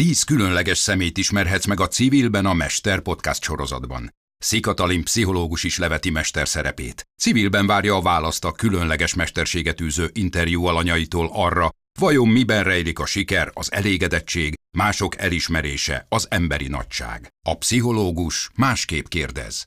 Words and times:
Tíz 0.00 0.22
különleges 0.22 0.78
szemét 0.78 1.18
ismerhetsz 1.18 1.66
meg 1.66 1.80
a 1.80 1.88
Civilben 1.88 2.46
a 2.46 2.52
Mester 2.52 3.00
podcast 3.00 3.42
sorozatban. 3.42 4.14
Szikatalin 4.38 5.04
pszichológus 5.04 5.64
is 5.64 5.78
leveti 5.78 6.10
mester 6.10 6.48
szerepét. 6.48 7.02
Civilben 7.22 7.66
várja 7.66 7.94
a 7.96 8.02
választ 8.02 8.44
a 8.44 8.52
különleges 8.52 9.14
mesterséget 9.14 9.80
űző 9.80 10.10
interjú 10.12 10.64
alanyaitól 10.64 11.30
arra, 11.32 11.68
vajon 11.98 12.28
miben 12.28 12.64
rejlik 12.64 12.98
a 12.98 13.06
siker, 13.06 13.50
az 13.52 13.72
elégedettség, 13.72 14.54
mások 14.76 15.18
elismerése, 15.18 16.06
az 16.08 16.26
emberi 16.30 16.68
nagyság. 16.68 17.28
A 17.48 17.54
pszichológus 17.54 18.50
másképp 18.56 19.06
kérdez. 19.06 19.66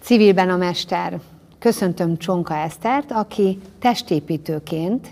Civilben 0.00 0.50
a 0.50 0.56
mester. 0.56 1.20
Köszöntöm 1.58 2.16
Csonka 2.16 2.56
Esztert, 2.56 3.12
aki 3.12 3.58
testépítőként 3.78 5.06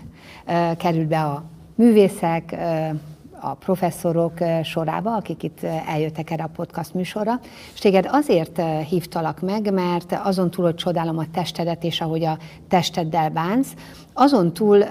uh, 0.45 0.77
került 0.77 1.07
be 1.07 1.21
a 1.23 1.49
művészek, 1.75 2.49
uh, 2.51 2.99
a 3.41 3.53
professzorok 3.53 4.33
sorába, 4.63 5.15
akik 5.15 5.43
itt 5.43 5.63
eljöttek 5.87 6.31
erre 6.31 6.43
a 6.43 6.49
podcast 6.55 6.93
műsorra, 6.93 7.39
és 7.73 7.79
téged 7.79 8.07
azért 8.11 8.61
hívtalak 8.89 9.41
meg, 9.41 9.73
mert 9.73 10.19
azon 10.23 10.51
túl, 10.51 10.65
hogy 10.65 10.75
csodálom 10.75 11.17
a 11.17 11.31
testedet, 11.33 11.83
és 11.83 12.01
ahogy 12.01 12.23
a 12.23 12.37
testeddel 12.67 13.29
bánsz, 13.29 13.73
azon 14.13 14.53
túl 14.53 14.83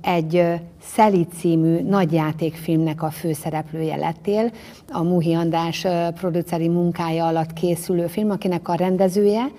egy 0.00 0.44
Szeli 0.82 1.26
című 1.38 1.82
nagyjátékfilmnek 1.82 3.02
a 3.02 3.10
főszereplője 3.10 3.96
lettél, 3.96 4.50
a 4.92 5.02
Muhi 5.02 5.34
András 5.34 5.86
produceri 6.14 6.68
munkája 6.68 7.26
alatt 7.26 7.52
készülő 7.52 8.06
film, 8.06 8.30
akinek 8.30 8.68
a 8.68 8.74
rendezője, 8.74 9.50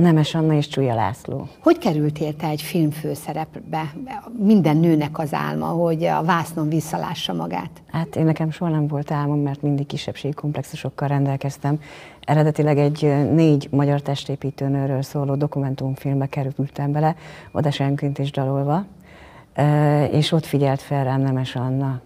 Nemes 0.00 0.34
Anna 0.34 0.54
és 0.54 0.68
Csúlya 0.68 0.94
László. 0.94 1.48
Hogy 1.62 1.78
kerültél 1.78 2.36
te 2.36 2.46
egy 2.46 2.62
film 2.62 2.90
főszerepbe? 2.90 3.94
Minden 4.38 4.76
nőnek 4.76 5.18
az 5.18 5.34
álma, 5.34 5.66
hogy 5.66 6.04
a 6.04 6.22
vásznon 6.22 6.68
visszalássa 6.68 7.32
magát. 7.32 7.70
Hát 7.90 8.16
én 8.16 8.24
nekem 8.24 8.50
soha 8.50 8.70
nem 8.70 8.86
volt 8.86 9.10
álmom, 9.10 9.38
mert 9.38 9.62
mindig 9.62 9.86
kisebbségi 9.86 10.34
komplexusokkal 10.34 11.08
rendelkeztem. 11.08 11.80
Eredetileg 12.20 12.78
egy 12.78 13.00
négy 13.32 13.68
magyar 13.70 14.00
testépítőnőről 14.00 15.02
szóló 15.02 15.34
dokumentumfilmbe 15.34 16.26
kerültem 16.26 16.92
bele, 16.92 17.16
oda 17.52 17.70
senként 17.70 18.18
is 18.18 18.30
dalolva, 18.30 18.84
és 20.10 20.32
ott 20.32 20.44
figyelt 20.44 20.80
fel 20.80 21.04
rám 21.04 21.20
Nemes 21.20 21.56
Anna 21.56 22.00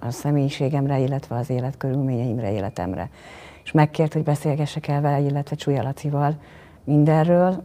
a 0.00 0.10
személyiségemre, 0.10 0.98
illetve 0.98 1.36
az 1.36 1.50
életkörülményeimre, 1.50 2.52
életemre. 2.52 3.10
És 3.64 3.72
megkért, 3.72 4.12
hogy 4.12 4.22
beszélgessek 4.22 4.88
el 4.88 5.00
vele, 5.00 5.20
illetve 5.20 5.56
Csúlya 5.56 5.82
Lacival, 5.82 6.36
mindenről, 6.84 7.62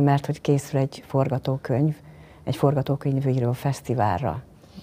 mert 0.00 0.26
hogy 0.26 0.40
készül 0.40 0.80
egy 0.80 1.02
forgatókönyv, 1.06 1.96
egy 2.44 2.56
forgatókönyvíró 2.56 3.52
fesztiválra. 3.52 4.42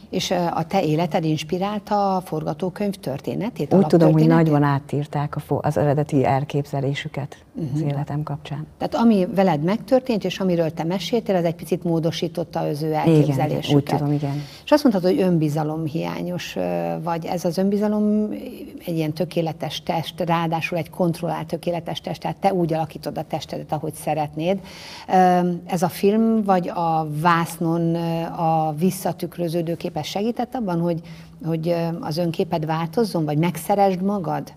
És 0.10 0.32
a 0.32 0.66
te 0.68 0.84
életed 0.84 1.24
inspirálta 1.24 2.16
a 2.16 2.22
forgatókönyv 2.22 2.94
történetét? 2.94 3.74
Úgy 3.74 3.88
tudom, 3.88 4.12
hogy 4.12 4.28
nagyban 4.28 4.64
átírták 4.64 5.36
az 5.48 5.78
eredeti 5.78 6.26
elképzelésüket 6.26 7.46
uh-huh. 7.58 7.74
az 7.74 7.82
életem 7.82 8.24
kapcsán. 8.24 8.68
Tehát 8.78 8.96
ami 8.96 9.28
veled 9.36 9.62
megtörtént, 9.64 10.24
és 10.24 10.40
amiről 10.40 10.72
te 10.72 10.84
meséltél, 10.84 11.36
az 11.36 11.44
egy 11.44 11.56
picit 11.56 11.84
módosította 11.84 12.60
az 12.60 12.82
ő 12.82 12.94
elképzelésüket. 12.94 13.64
Igen, 13.64 13.76
úgy 13.76 13.84
tudom, 13.84 14.12
igen. 14.12 14.42
És 14.64 14.72
azt 14.72 14.84
mondtad, 14.84 15.04
hogy 15.04 15.22
önbizalom 15.22 15.86
hiányos 15.86 16.56
vagy. 17.04 17.26
Ez 17.26 17.46
az 17.46 17.58
önbizalom 17.58 18.30
egy 18.86 18.96
ilyen 18.96 19.14
tökéletes 19.14 19.84
test, 19.84 20.20
ráadásul 20.20 20.78
egy 20.78 20.90
kontrollált 20.90 21.48
tökéletes 21.48 22.02
test, 22.02 22.22
tehát 22.22 22.38
te 22.38 22.54
úgy 22.54 22.74
alakítod 22.74 23.18
a 23.18 23.24
testedet, 23.24 23.72
ahogy 23.72 23.94
szeretnéd. 23.94 24.60
Ez 25.66 25.82
a 25.82 25.90
film, 25.90 26.44
vagy 26.44 26.68
a 26.68 27.08
vásznon 27.22 27.96
a 28.26 28.74
visszatükröződő 28.80 29.76
képes 29.76 30.08
segített 30.08 30.56
abban, 30.56 30.80
hogy, 30.80 31.02
hogy 31.46 31.76
az 32.00 32.18
önképed 32.18 32.66
változzon, 32.66 33.26
vagy 33.26 33.38
megszeresd 33.38 34.02
magad? 34.02 34.54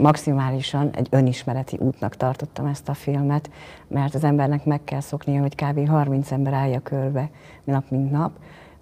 Maximálisan 0.00 0.90
egy 0.90 1.06
önismereti 1.10 1.76
útnak 1.80 2.16
tartottam 2.16 2.66
ezt 2.66 2.88
a 2.88 2.94
filmet, 2.94 3.50
mert 3.88 4.14
az 4.14 4.24
embernek 4.24 4.64
meg 4.64 4.84
kell 4.84 5.00
szoknia, 5.00 5.40
hogy 5.40 5.54
kb. 5.54 5.88
30 5.88 6.30
ember 6.30 6.52
állja 6.52 6.80
körbe 6.80 7.30
nap 7.64 7.90
mint 7.90 8.10
nap, 8.10 8.32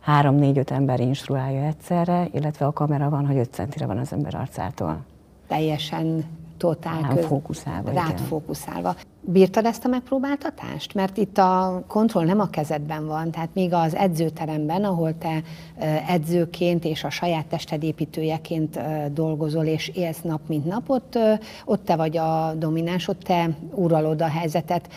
három-négy-öt 0.00 0.70
ember 0.70 1.00
instruálja 1.00 1.62
egyszerre, 1.62 2.28
illetve 2.32 2.66
a 2.66 2.72
kamera 2.72 3.10
van, 3.10 3.26
hogy 3.26 3.36
5 3.36 3.52
centire 3.52 3.86
van 3.86 3.98
az 3.98 4.12
ember 4.12 4.34
arcától. 4.34 5.04
Teljesen 5.46 6.24
totál 6.56 7.08
köz... 7.14 7.24
fókuszálva. 7.24 7.92
Rád 7.92 8.10
igen. 8.10 8.24
fókuszálva. 8.24 8.94
Bírtad 9.26 9.64
ezt 9.64 9.84
a 9.84 9.88
megpróbáltatást? 9.88 10.94
Mert 10.94 11.16
itt 11.16 11.38
a 11.38 11.82
kontroll 11.86 12.24
nem 12.24 12.40
a 12.40 12.50
kezedben 12.50 13.06
van, 13.06 13.30
tehát 13.30 13.48
még 13.52 13.72
az 13.72 13.94
edzőteremben, 13.94 14.84
ahol 14.84 15.18
te 15.18 15.42
edzőként 16.08 16.84
és 16.84 17.04
a 17.04 17.10
saját 17.10 17.46
tested 17.46 17.82
építőjeként 17.82 18.80
dolgozol 19.12 19.64
és 19.64 19.88
élsz 19.88 20.20
nap 20.20 20.40
mint 20.46 20.64
nap, 20.64 20.90
ott, 20.90 21.18
ott 21.64 21.84
te 21.84 21.96
vagy 21.96 22.16
a 22.16 22.54
domináns, 22.58 23.08
ott 23.08 23.22
te 23.22 23.50
uralod 23.74 24.22
a 24.22 24.28
helyzetet, 24.28 24.88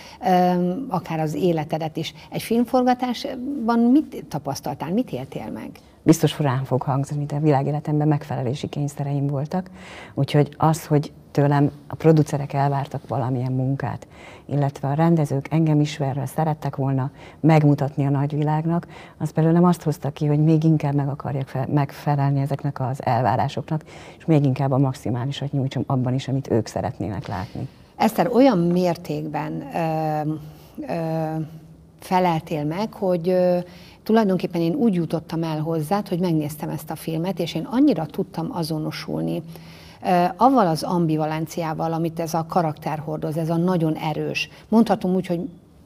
akár 0.88 1.20
az 1.20 1.34
életedet 1.34 1.98
is. 1.98 2.14
Egy 2.30 2.42
filmforgatásban 2.42 3.80
mit 3.80 4.26
tapasztaltál, 4.30 4.92
mit 4.92 5.12
éltél 5.12 5.52
meg? 5.52 5.70
Biztos 6.08 6.34
furán 6.34 6.64
fog 6.64 6.82
hangzani, 6.82 7.26
de 7.26 7.40
világéletemben 7.40 8.08
megfelelési 8.08 8.68
kényszereim 8.68 9.28
voltak. 9.28 9.70
Úgyhogy 10.14 10.54
az, 10.58 10.86
hogy 10.86 11.12
tőlem 11.32 11.72
a 11.88 11.96
producerek 11.96 12.54
elvártak 12.54 13.08
valamilyen 13.08 13.52
munkát, 13.52 14.08
illetve 14.46 14.88
a 14.88 14.94
rendezők 14.94 15.48
engem 15.50 15.80
ismerve 15.80 16.26
szerettek 16.26 16.76
volna 16.76 17.12
megmutatni 17.40 18.06
a 18.06 18.10
nagyvilágnak, 18.10 18.88
az 19.18 19.32
belőlem 19.32 19.64
azt 19.64 19.84
hozta 19.84 20.10
ki, 20.12 20.26
hogy 20.26 20.44
még 20.44 20.64
inkább 20.64 20.94
meg 20.94 21.08
akarjak 21.08 21.48
fel, 21.48 21.68
megfelelni 21.74 22.42
ezeknek 22.42 22.80
az 22.80 23.06
elvárásoknak, 23.06 23.84
és 24.18 24.26
még 24.26 24.46
inkább 24.46 24.72
a 24.72 24.78
maximálisat 24.78 25.52
nyújtsam 25.52 25.84
abban 25.88 26.14
is, 26.14 26.28
amit 26.28 26.52
ők 26.52 26.68
szeretnének 26.68 27.28
látni. 27.28 27.68
Eszter, 27.96 28.28
olyan 28.34 28.58
mértékben 28.58 29.62
ö, 29.76 30.32
ö, 30.88 31.42
feleltél 32.00 32.64
meg, 32.64 32.94
hogy 32.94 33.30
ö, 33.30 33.58
tulajdonképpen 34.08 34.62
én 34.62 34.74
úgy 34.74 34.94
jutottam 34.94 35.44
el 35.44 35.60
hozzád, 35.60 36.08
hogy 36.08 36.20
megnéztem 36.20 36.70
ezt 36.70 36.90
a 36.90 36.96
filmet, 36.96 37.40
és 37.40 37.56
én 37.56 37.68
annyira 37.72 38.06
tudtam 38.06 38.50
azonosulni 38.52 39.44
avval 40.38 40.68
az 40.68 40.84
ambivalenciával, 40.84 41.94
amit 41.94 42.20
ez 42.20 42.34
a 42.34 42.46
karakter 42.50 43.00
hordoz, 43.00 43.38
ez 43.38 43.50
a 43.50 43.56
nagyon 43.56 43.96
erős. 43.96 44.50
Mondhatom 44.70 45.16
úgy, 45.16 45.28
hogy 45.28 45.40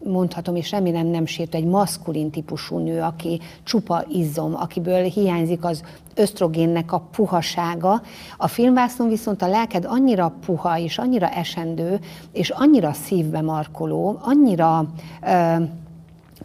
mondhatom, 0.03 0.55
és 0.55 0.71
remélem 0.71 1.07
nem 1.07 1.25
sért, 1.25 1.55
egy 1.55 1.65
maszkulin 1.65 2.29
típusú 2.29 2.77
nő, 2.77 3.01
aki 3.01 3.39
csupa 3.63 4.03
izzom, 4.09 4.55
akiből 4.55 5.03
hiányzik 5.03 5.63
az 5.63 5.83
ösztrogénnek 6.15 6.91
a 6.91 7.07
puhasága. 7.11 8.01
A 8.37 8.47
filmvászon 8.47 9.09
viszont 9.09 9.41
a 9.41 9.47
lelked 9.47 9.85
annyira 9.85 10.33
puha, 10.45 10.79
és 10.79 10.97
annyira 10.97 11.29
esendő, 11.29 11.99
és 12.31 12.49
annyira 12.49 12.93
szívbe 12.93 13.41
markoló, 13.41 14.19
annyira 14.21 14.85
ö, 15.25 15.55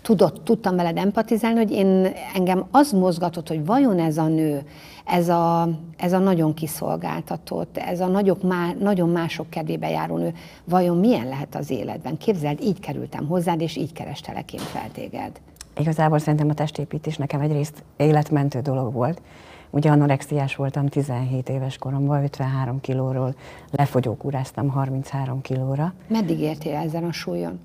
tudott, 0.06 0.44
tudtam 0.44 0.76
veled 0.76 0.96
empatizálni, 0.96 1.58
hogy 1.58 1.70
én 1.70 2.12
engem 2.34 2.64
az 2.70 2.92
mozgatott, 2.92 3.48
hogy 3.48 3.64
vajon 3.64 3.98
ez 3.98 4.16
a 4.18 4.26
nő, 4.26 4.62
ez 5.04 5.28
a, 5.28 5.68
ez 5.96 6.12
a 6.12 6.18
nagyon 6.18 6.54
kiszolgáltatott, 6.54 7.76
ez 7.76 8.00
a 8.00 8.06
nagyok, 8.06 8.42
má, 8.42 8.72
nagyon 8.78 9.08
mások 9.08 9.50
kedvébe 9.50 9.90
járó 9.90 10.16
nő, 10.16 10.34
vajon 10.64 10.96
milyen 10.96 11.28
lehet 11.28 11.54
az 11.54 11.70
életben? 11.70 12.16
Képzeld, 12.16 12.60
így 12.62 12.80
kerültem 12.80 13.26
hozzád, 13.26 13.60
és 13.60 13.76
így 13.76 13.92
kerestelek 13.92 14.52
én 14.52 14.60
fel 14.60 14.90
téged. 14.92 15.40
Igazából 15.78 16.18
szerintem 16.18 16.48
a 16.48 16.54
testépítés 16.54 17.16
nekem 17.16 17.40
egyrészt 17.40 17.84
életmentő 17.96 18.60
dolog 18.60 18.92
volt. 18.92 19.22
Ugye 19.70 19.90
anorexiás 19.90 20.56
voltam 20.56 20.86
17 20.86 21.48
éves 21.48 21.78
koromban, 21.78 22.22
53 22.22 22.80
kilóról 22.80 23.34
lefogyókúráztam 23.70 24.68
33 24.68 25.40
kilóra. 25.40 25.92
Meddig 26.08 26.40
értél 26.40 26.74
ezen 26.74 27.04
a 27.04 27.12
súlyon? 27.12 27.60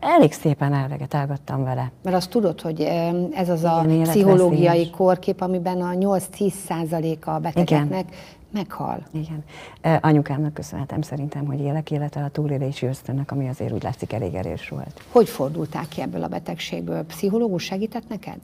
Elég 0.00 0.32
szépen 0.32 0.74
elvegetálgattam 0.74 1.64
vele. 1.64 1.90
Mert 2.02 2.16
azt 2.16 2.30
tudod, 2.30 2.60
hogy 2.60 2.80
ez 3.34 3.48
az 3.48 3.64
a 3.64 3.82
Igen, 3.84 4.02
pszichológiai 4.02 4.90
korkép, 4.90 5.40
amiben 5.40 5.80
a 5.80 5.90
8-10 5.92 6.52
százaléka 6.66 7.34
a 7.34 7.38
betegeknek 7.38 8.04
Igen. 8.08 8.14
meghal. 8.50 9.02
Igen. 9.10 9.44
Anyukámnak 10.00 10.54
köszönhetem 10.54 11.02
szerintem, 11.02 11.46
hogy 11.46 11.60
élek 11.60 11.90
élete 11.90 12.20
a 12.20 12.28
túlélési 12.28 12.86
ösztönnek, 12.86 13.32
ami 13.32 13.48
azért 13.48 13.72
úgy 13.72 13.82
látszik 13.82 14.12
elég 14.12 14.34
erős 14.34 14.68
volt. 14.68 15.02
Hogy 15.12 15.28
fordultál 15.28 15.84
ki 15.88 16.00
ebből 16.00 16.22
a 16.22 16.28
betegségből? 16.28 17.02
Pszichológus 17.04 17.62
segített 17.62 18.08
neked? 18.08 18.38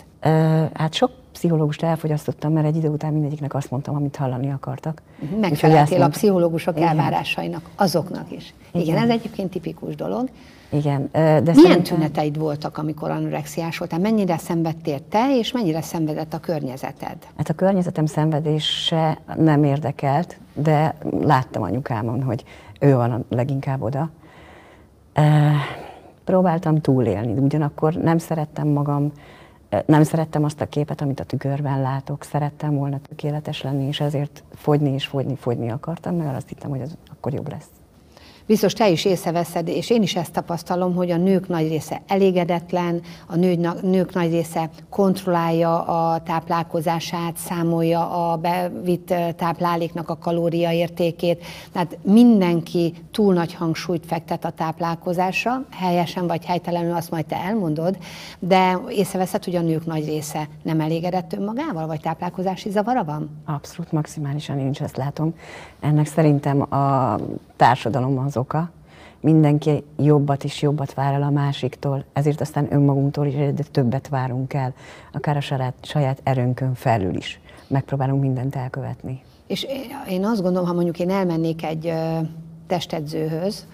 Hát 0.75 0.95
sok 0.95 1.11
pszichológust 1.33 1.83
elfogyasztottam, 1.83 2.53
mert 2.53 2.67
egy 2.67 2.77
idő 2.77 2.89
után 2.89 3.13
mindegyiknek 3.13 3.55
azt 3.55 3.71
mondtam, 3.71 3.95
amit 3.95 4.17
hallani 4.17 4.51
akartak. 4.51 5.03
Mhm, 5.19 5.41
megfeleltél 5.41 6.03
a 6.03 6.09
pszichológusok 6.09 6.77
Igen. 6.77 6.89
elvárásainak, 6.89 7.71
azoknak 7.77 8.33
is. 8.33 8.55
Igen. 8.73 8.87
Igen, 8.87 9.03
ez 9.03 9.09
egyébként 9.09 9.51
tipikus 9.51 9.95
dolog. 9.95 10.29
Igen. 10.71 11.09
De 11.13 11.41
Milyen 11.41 11.55
szerintem... 11.55 11.83
tüneteid 11.83 12.39
voltak, 12.39 12.79
amikor 12.79 13.11
anorexiás 13.11 13.79
voltál? 13.79 13.99
Mennyire 13.99 14.37
szenvedtél 14.37 15.09
te, 15.09 15.37
és 15.39 15.53
mennyire 15.53 15.83
szenvedett 15.83 16.35
a 16.35 16.39
környezeted? 16.39 17.17
Hát 17.37 17.49
a 17.49 17.55
környezetem 17.55 18.07
szenvedése 18.07 19.19
nem 19.37 19.65
érdekelt, 19.65 20.39
de 20.55 20.95
láttam 21.21 21.63
anyukámon, 21.63 22.23
hogy 22.23 22.45
ő 22.81 22.95
van 22.95 23.11
a 23.11 23.21
leginkább 23.29 23.83
oda. 23.83 24.11
Próbáltam 26.25 26.81
túlélni, 26.81 27.33
ugyanakkor 27.33 27.95
nem 27.95 28.19
szerettem 28.19 28.69
magam, 28.69 29.13
Nem 29.87 30.03
szerettem 30.03 30.45
azt 30.45 30.61
a 30.61 30.67
képet, 30.67 31.01
amit 31.01 31.21
a 31.21 31.25
tükörben 31.25 31.81
látok, 31.81 32.23
szerettem 32.25 32.75
volna 32.75 32.99
tökéletes 33.09 33.63
lenni, 33.63 33.87
és 33.87 34.01
ezért 34.01 34.43
fogyni 34.55 34.91
és 34.91 35.07
fogyni, 35.07 35.37
fogyni 35.37 35.71
akartam, 35.71 36.17
mert 36.17 36.37
azt 36.37 36.49
hittem, 36.49 36.71
hogy 36.71 36.81
az 36.81 36.97
akkor 37.11 37.33
jobb 37.33 37.49
lesz. 37.49 37.69
Biztos 38.49 38.73
te 38.73 38.91
is 38.91 39.05
észreveszed, 39.05 39.69
és 39.69 39.91
én 39.91 40.03
is 40.03 40.17
ezt 40.17 40.33
tapasztalom, 40.33 40.95
hogy 40.95 41.11
a 41.11 41.17
nők 41.17 41.49
nagy 41.49 41.69
része 41.69 42.03
elégedetlen, 42.07 43.01
a 43.27 43.37
nők, 43.83 44.15
nagy 44.15 44.31
része 44.31 44.71
kontrollálja 44.91 45.83
a 45.83 46.21
táplálkozását, 46.23 47.37
számolja 47.37 48.31
a 48.31 48.37
bevitt 48.37 49.15
tápláléknak 49.37 50.09
a 50.09 50.19
kalóriaértékét. 50.19 51.45
Tehát 51.73 51.99
mindenki 52.03 52.95
túl 53.11 53.35
nagy 53.35 53.55
hangsúlyt 53.55 54.07
fektet 54.07 54.45
a 54.45 54.51
táplálkozásra, 54.51 55.65
helyesen 55.71 56.27
vagy 56.27 56.45
helytelenül 56.45 56.95
azt 56.95 57.11
majd 57.11 57.27
te 57.27 57.37
elmondod, 57.37 57.99
de 58.39 58.79
észreveszed, 58.89 59.45
hogy 59.45 59.57
a 59.57 59.61
nők 59.61 59.87
nagy 59.87 60.05
része 60.05 60.49
nem 60.63 60.81
elégedett 60.81 61.33
önmagával, 61.33 61.87
vagy 61.87 62.01
táplálkozási 62.01 62.71
zavara 62.71 63.05
van? 63.05 63.31
Abszolút, 63.45 63.93
maximálisan 63.93 64.59
én 64.59 64.69
is 64.69 64.81
ezt 64.81 64.97
látom. 64.97 65.35
Ennek 65.81 66.07
szerintem 66.07 66.75
a 66.75 67.17
társadalom 67.57 68.19
az 68.19 68.37
oka. 68.39 68.71
Mindenki 69.21 69.85
jobbat 69.97 70.45
és 70.45 70.63
jobbat 70.63 70.95
vár 70.95 71.15
el 71.15 71.23
a 71.23 71.31
másiktól, 71.31 72.05
ezért 72.13 72.41
aztán 72.41 72.73
önmagunktól 72.73 73.27
is 73.27 73.35
egyre 73.35 73.65
többet 73.71 74.09
várunk 74.09 74.55
el, 74.55 74.75
akár 75.13 75.37
a 75.37 75.41
saját, 75.41 75.75
saját 75.83 76.21
erőnkön 76.23 76.75
felül 76.75 77.15
is. 77.15 77.41
Megpróbálunk 77.67 78.21
mindent 78.21 78.57
elkövetni. 78.57 79.23
És 79.47 79.67
én 80.09 80.25
azt 80.25 80.43
gondolom, 80.43 80.69
ha 80.69 80.75
mondjuk 80.75 80.99
én 80.99 81.11
elmennék 81.11 81.65
egy 81.65 81.93
testedzőhöz, 82.67 83.67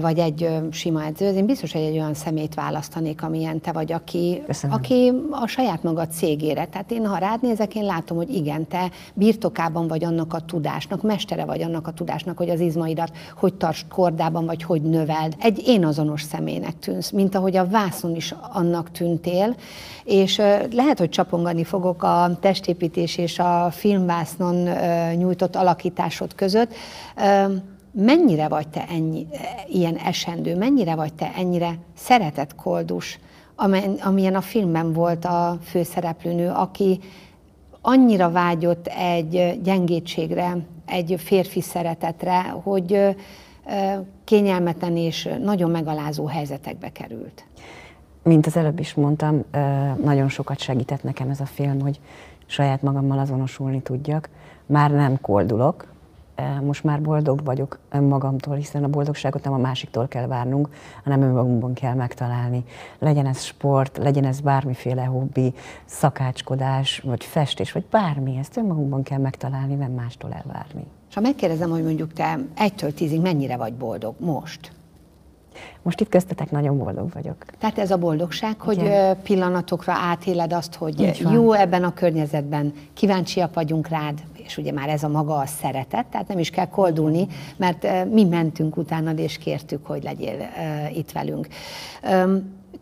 vagy 0.00 0.18
egy 0.18 0.48
sima 0.70 1.04
edző, 1.04 1.32
én 1.32 1.46
biztos, 1.46 1.72
hogy 1.72 1.80
egy 1.82 1.96
olyan 1.96 2.14
szemét 2.14 2.54
választanék, 2.54 3.22
amilyen 3.22 3.60
te 3.60 3.72
vagy, 3.72 3.92
aki, 3.92 4.42
aki 4.70 5.12
a 5.30 5.46
saját 5.46 5.82
maga 5.82 6.06
cégére. 6.06 6.64
Tehát 6.64 6.90
én, 6.90 7.06
ha 7.06 7.18
rád 7.18 7.42
nézek, 7.42 7.74
én 7.74 7.84
látom, 7.84 8.16
hogy 8.16 8.34
igen, 8.34 8.68
te 8.68 8.90
birtokában 9.14 9.88
vagy 9.88 10.04
annak 10.04 10.34
a 10.34 10.40
tudásnak, 10.40 11.02
mestere 11.02 11.44
vagy 11.44 11.62
annak 11.62 11.86
a 11.86 11.92
tudásnak, 11.92 12.36
hogy 12.36 12.50
az 12.50 12.60
izmaidat 12.60 13.10
hogy 13.36 13.54
tarts 13.54 13.86
kordában, 13.88 14.46
vagy 14.46 14.62
hogy 14.62 14.82
növeld. 14.82 15.36
Egy 15.38 15.62
én 15.66 15.84
azonos 15.84 16.22
személynek 16.22 16.78
tűnsz, 16.78 17.10
mint 17.10 17.34
ahogy 17.34 17.56
a 17.56 17.68
vászon 17.68 18.16
is 18.16 18.34
annak 18.52 18.90
tűntél, 18.90 19.56
és 20.04 20.36
lehet, 20.72 20.98
hogy 20.98 21.08
csapongani 21.08 21.64
fogok 21.64 22.02
a 22.02 22.38
testépítés 22.40 23.16
és 23.16 23.38
a 23.38 23.68
filmvásznon 23.70 24.68
nyújtott 25.16 25.56
alakításod 25.56 26.34
között, 26.34 26.74
mennyire 27.92 28.48
vagy 28.48 28.68
te 28.68 28.86
ennyi, 28.88 29.26
ilyen 29.68 29.96
esendő, 29.96 30.56
mennyire 30.56 30.94
vagy 30.94 31.14
te 31.14 31.32
ennyire 31.36 31.78
szeretett 31.96 32.54
koldus, 32.54 33.18
amilyen 34.02 34.34
a 34.34 34.40
filmben 34.40 34.92
volt 34.92 35.24
a 35.24 35.58
főszereplőnő, 35.62 36.48
aki 36.48 37.00
annyira 37.80 38.30
vágyott 38.30 38.86
egy 38.86 39.60
gyengétségre, 39.62 40.56
egy 40.86 41.14
férfi 41.18 41.60
szeretetre, 41.60 42.40
hogy 42.40 43.16
kényelmetlen 44.24 44.96
és 44.96 45.28
nagyon 45.42 45.70
megalázó 45.70 46.26
helyzetekbe 46.26 46.88
került. 46.92 47.44
Mint 48.22 48.46
az 48.46 48.56
előbb 48.56 48.78
is 48.78 48.94
mondtam, 48.94 49.44
nagyon 50.04 50.28
sokat 50.28 50.58
segített 50.58 51.02
nekem 51.02 51.30
ez 51.30 51.40
a 51.40 51.46
film, 51.46 51.80
hogy 51.80 52.00
saját 52.46 52.82
magammal 52.82 53.18
azonosulni 53.18 53.80
tudjak. 53.82 54.28
Már 54.66 54.90
nem 54.90 55.20
koldulok, 55.20 55.86
most 56.64 56.84
már 56.84 57.02
boldog 57.02 57.44
vagyok 57.44 57.78
önmagamtól, 57.90 58.54
hiszen 58.54 58.84
a 58.84 58.88
boldogságot 58.88 59.44
nem 59.44 59.52
a 59.52 59.58
másiktól 59.58 60.08
kell 60.08 60.26
várnunk, 60.26 60.68
hanem 61.04 61.22
önmagunkban 61.22 61.74
kell 61.74 61.94
megtalálni. 61.94 62.64
Legyen 62.98 63.26
ez 63.26 63.42
sport, 63.42 63.96
legyen 63.96 64.24
ez 64.24 64.40
bármiféle 64.40 65.04
hobbi, 65.04 65.54
szakácskodás, 65.84 66.98
vagy 66.98 67.24
festés, 67.24 67.72
vagy 67.72 67.84
bármi, 67.90 68.36
ezt 68.36 68.56
önmagunkban 68.56 69.02
kell 69.02 69.18
megtalálni, 69.18 69.74
nem 69.74 69.92
mástól 69.92 70.32
elvárni. 70.32 70.84
És 71.08 71.14
ha 71.14 71.20
megkérdezem, 71.20 71.70
hogy 71.70 71.84
mondjuk 71.84 72.12
te 72.12 72.38
egytől 72.56 72.94
tízig 72.94 73.20
mennyire 73.20 73.56
vagy 73.56 73.74
boldog 73.74 74.14
most? 74.18 74.72
Most 75.82 76.00
itt 76.00 76.08
köztetek 76.08 76.50
nagyon 76.50 76.78
boldog 76.78 77.12
vagyok. 77.12 77.36
Tehát 77.58 77.78
ez 77.78 77.90
a 77.90 77.96
boldogság, 77.96 78.60
hogy 78.60 78.78
Igen. 78.78 79.22
pillanatokra 79.22 79.92
átéled 79.92 80.52
azt, 80.52 80.74
hogy 80.74 81.26
jó 81.32 81.52
ebben 81.52 81.84
a 81.84 81.92
környezetben, 81.92 82.72
kíváncsiak 82.92 83.54
vagyunk 83.54 83.88
rád, 83.88 84.22
és 84.32 84.56
ugye 84.56 84.72
már 84.72 84.88
ez 84.88 85.02
a 85.02 85.08
maga 85.08 85.36
a 85.36 85.46
szeretet, 85.46 86.06
tehát 86.06 86.28
nem 86.28 86.38
is 86.38 86.50
kell 86.50 86.68
koldulni, 86.68 87.26
mert 87.56 88.10
mi 88.10 88.24
mentünk 88.24 88.76
utánad, 88.76 89.18
és 89.18 89.38
kértük, 89.38 89.86
hogy 89.86 90.02
legyél 90.02 90.48
itt 90.94 91.12
velünk. 91.12 91.48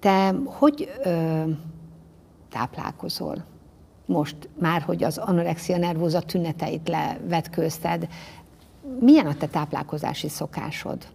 Te 0.00 0.34
hogy 0.44 0.92
táplálkozol? 2.50 3.44
Most 4.06 4.36
már, 4.60 4.82
hogy 4.82 5.04
az 5.04 5.18
anorexia 5.18 5.76
nervóza 5.76 6.20
tüneteit 6.20 6.88
levetkőzted, 6.88 8.08
milyen 9.00 9.26
a 9.26 9.34
te 9.34 9.46
táplálkozási 9.46 10.28
szokásod? 10.28 11.06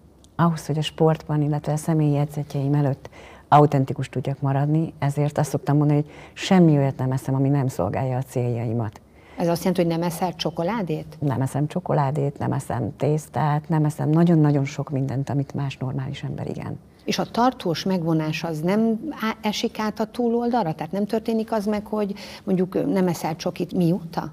Ahhoz, 0.44 0.66
hogy 0.66 0.78
a 0.78 0.82
sportban, 0.82 1.42
illetve 1.42 1.72
a 1.72 1.78
személyi 1.78 2.18
edzetjeim 2.18 2.74
előtt 2.74 3.10
autentikus 3.48 4.10
tudjak 4.10 4.42
maradni, 4.42 4.94
ezért 5.00 5.38
azt 5.38 5.50
szoktam 5.50 5.78
mondani, 5.78 6.02
hogy 6.02 6.12
semmi 6.34 6.78
olyat 6.78 6.98
nem 6.98 7.12
eszem, 7.12 7.36
ami 7.36 7.50
nem 7.50 7.68
szolgálja 7.68 8.18
a 8.18 8.22
céljaimat. 8.22 9.02
Ez 9.38 9.48
azt 9.48 9.64
jelenti, 9.64 9.82
hogy 9.82 9.92
nem 9.92 10.02
eszel 10.02 10.34
csokoládét? 10.36 11.18
Nem 11.20 11.42
eszem 11.42 11.68
csokoládét, 11.68 12.38
nem 12.38 12.52
eszem 12.52 12.96
tésztát, 12.98 13.70
nem 13.70 13.86
eszem 13.86 14.10
nagyon-nagyon 14.10 14.66
sok 14.66 14.90
mindent, 14.90 15.30
amit 15.30 15.54
más 15.54 15.78
normális 15.78 16.24
ember 16.24 16.48
igen. 16.48 16.80
És 17.06 17.20
a 17.20 17.24
tartós 17.24 17.84
megvonás 17.84 18.44
az 18.44 18.60
nem 18.60 19.00
esik 19.42 19.80
át 19.80 20.00
a 20.00 20.06
túloldalra? 20.06 20.74
Tehát 20.74 20.92
nem 20.92 21.06
történik 21.06 21.52
az 21.52 21.66
meg, 21.66 21.86
hogy 21.86 22.14
mondjuk 22.44 22.92
nem 22.94 23.08
eszel 23.08 23.36
csokit 23.36 23.74
mióta? 23.74 24.32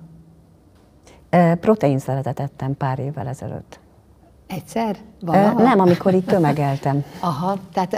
Protein 1.61 1.99
szeretet 1.99 2.41
ettem 2.41 2.77
pár 2.77 2.99
évvel 2.99 3.27
ezelőtt. 3.27 3.81
Egyszer? 4.51 4.97
Valaha? 5.21 5.63
Nem, 5.63 5.81
amikor 5.81 6.15
itt 6.15 6.27
tömegeltem. 6.27 7.05
Aha, 7.21 7.57
tehát, 7.73 7.91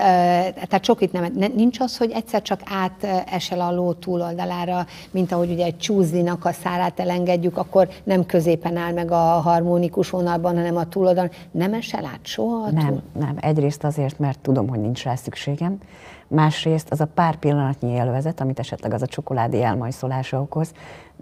tehát 0.69 0.85
sok 0.85 1.01
itt 1.01 1.13
nem, 1.13 1.33
nincs 1.55 1.81
az, 1.81 1.97
hogy 1.97 2.11
egyszer 2.11 2.43
csak 2.43 2.61
átesel 2.65 3.61
a 3.61 3.73
ló 3.73 3.93
túloldalára, 3.93 4.87
mint 5.11 5.33
ahogy 5.33 5.51
ugye 5.51 5.65
egy 5.65 5.77
csúzlinak 5.77 6.45
a 6.45 6.53
szárát 6.53 7.01
elengedjük, 7.01 7.57
akkor 7.59 7.89
nem 8.05 8.27
középen 8.27 8.77
áll 8.77 8.93
meg 8.93 9.11
a 9.11 9.17
harmonikus 9.17 10.11
vonalban, 10.11 10.57
hanem 10.57 10.77
a 10.77 10.89
túloldalon. 10.89 11.31
Nem 11.51 11.75
esel 11.75 12.05
át 12.05 12.27
soha? 12.27 12.71
Nem, 12.71 12.87
túl? 12.87 13.03
nem. 13.19 13.37
Egyrészt 13.41 13.85
azért, 13.85 14.19
mert 14.19 14.39
tudom, 14.39 14.69
hogy 14.69 14.81
nincs 14.81 15.05
rá 15.05 15.15
szükségem. 15.15 15.79
Másrészt 16.29 16.91
az 16.91 17.01
a 17.01 17.07
pár 17.15 17.37
pillanatnyi 17.37 17.91
élvezet, 17.91 18.41
amit 18.41 18.59
esetleg 18.59 18.95
az 18.95 19.03
a 19.03 19.07
csokoládé 19.07 19.63
elmajszolása 19.63 20.41
okoz, 20.41 20.73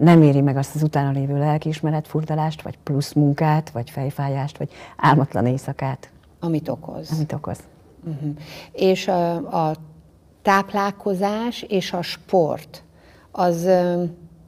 nem 0.01 0.21
éri 0.21 0.41
meg 0.41 0.57
azt 0.57 0.75
az 0.75 0.83
utána 0.83 1.11
lévő 1.11 1.37
lelkiismeret 1.37 2.07
furdalást, 2.07 2.61
vagy 2.61 2.77
plusz 2.83 3.13
munkát, 3.13 3.69
vagy 3.69 3.89
fejfájást, 3.89 4.57
vagy 4.57 4.69
álmatlan 4.97 5.45
éjszakát. 5.45 6.09
Amit 6.39 6.69
okoz. 6.69 7.11
Amit 7.11 7.33
okoz. 7.33 7.59
Uh-huh. 8.03 8.35
És 8.71 9.07
a, 9.07 9.35
a 9.67 9.75
táplálkozás 10.41 11.61
és 11.61 11.93
a 11.93 12.01
sport, 12.01 12.83
az 13.31 13.69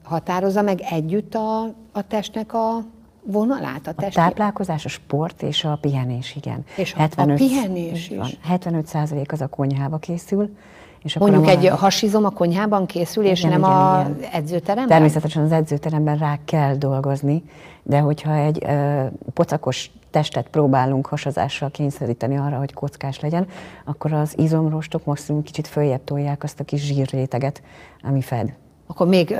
határozza 0.03 0.61
meg 0.61 0.81
együtt 0.89 1.35
a, 1.35 1.61
a 1.91 2.07
testnek 2.07 2.53
a 2.53 2.83
vonalát? 3.23 3.87
A, 3.87 3.93
a 3.95 4.09
táplálkozás, 4.09 4.85
a 4.85 4.89
sport 4.89 5.41
és 5.41 5.63
a 5.63 5.77
pihenés, 5.81 6.35
igen. 6.35 6.65
És 6.77 6.93
75, 6.93 7.39
a 7.39 7.43
pihenés 7.43 8.09
is. 8.09 8.17
Van, 8.17 8.29
75 8.41 8.87
százalék 8.87 9.31
az 9.31 9.41
a 9.41 9.47
konyhába 9.47 9.97
készül, 9.97 10.55
és 11.03 11.15
akkor 11.15 11.29
Mondjuk 11.29 11.55
egy 11.55 11.67
hasizom 11.67 12.25
a 12.25 12.29
konyhában 12.29 12.85
készül, 12.85 13.23
igen, 13.23 13.35
és 13.35 13.41
nem 13.41 13.51
igen, 13.51 13.63
a 13.63 14.05
igen. 14.17 14.29
edzőteremben? 14.31 14.87
Természetesen 14.87 15.43
az 15.43 15.51
edzőteremben 15.51 16.17
rá 16.17 16.39
kell 16.45 16.75
dolgozni, 16.75 17.43
de 17.83 17.99
hogyha 17.99 18.35
egy 18.35 18.63
ö, 18.67 19.03
pocakos 19.33 19.91
testet 20.11 20.47
próbálunk 20.47 21.05
hasazással 21.05 21.71
kényszeríteni 21.71 22.37
arra, 22.37 22.57
hogy 22.57 22.73
kockás 22.73 23.19
legyen, 23.19 23.47
akkor 23.85 24.13
az 24.13 24.33
izomrostok 24.37 25.05
maximum 25.05 25.43
kicsit 25.43 25.67
följebb 25.67 26.03
tolják 26.03 26.43
azt 26.43 26.59
a 26.59 26.63
kis 26.63 26.81
zsírréteget, 26.81 27.61
ami 28.01 28.21
fed 28.21 28.53
akkor 28.93 29.07
még 29.07 29.35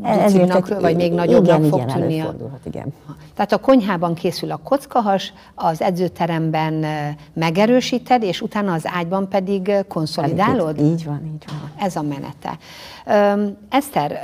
ducinak, 0.00 0.80
vagy 0.80 0.96
még 0.96 1.12
nagyobbnak 1.12 1.58
igen, 1.58 1.70
fog 1.70 1.80
igen, 1.80 2.00
tűnni. 2.00 2.24
igen. 2.64 2.92
Tehát 3.34 3.52
a 3.52 3.58
konyhában 3.58 4.14
készül 4.14 4.50
a 4.50 4.56
kockahas, 4.56 5.32
az 5.54 5.82
edzőteremben 5.82 6.84
megerősíted, 7.32 8.22
és 8.22 8.40
utána 8.40 8.72
az 8.72 8.82
ágyban 8.86 9.28
pedig 9.28 9.72
konszolidálod? 9.88 10.78
Így 10.78 11.04
van, 11.04 11.20
így 11.34 11.44
van. 11.46 11.70
Ez 11.78 11.96
a 11.96 12.02
menete. 12.02 12.58
Eszter, 13.68 14.18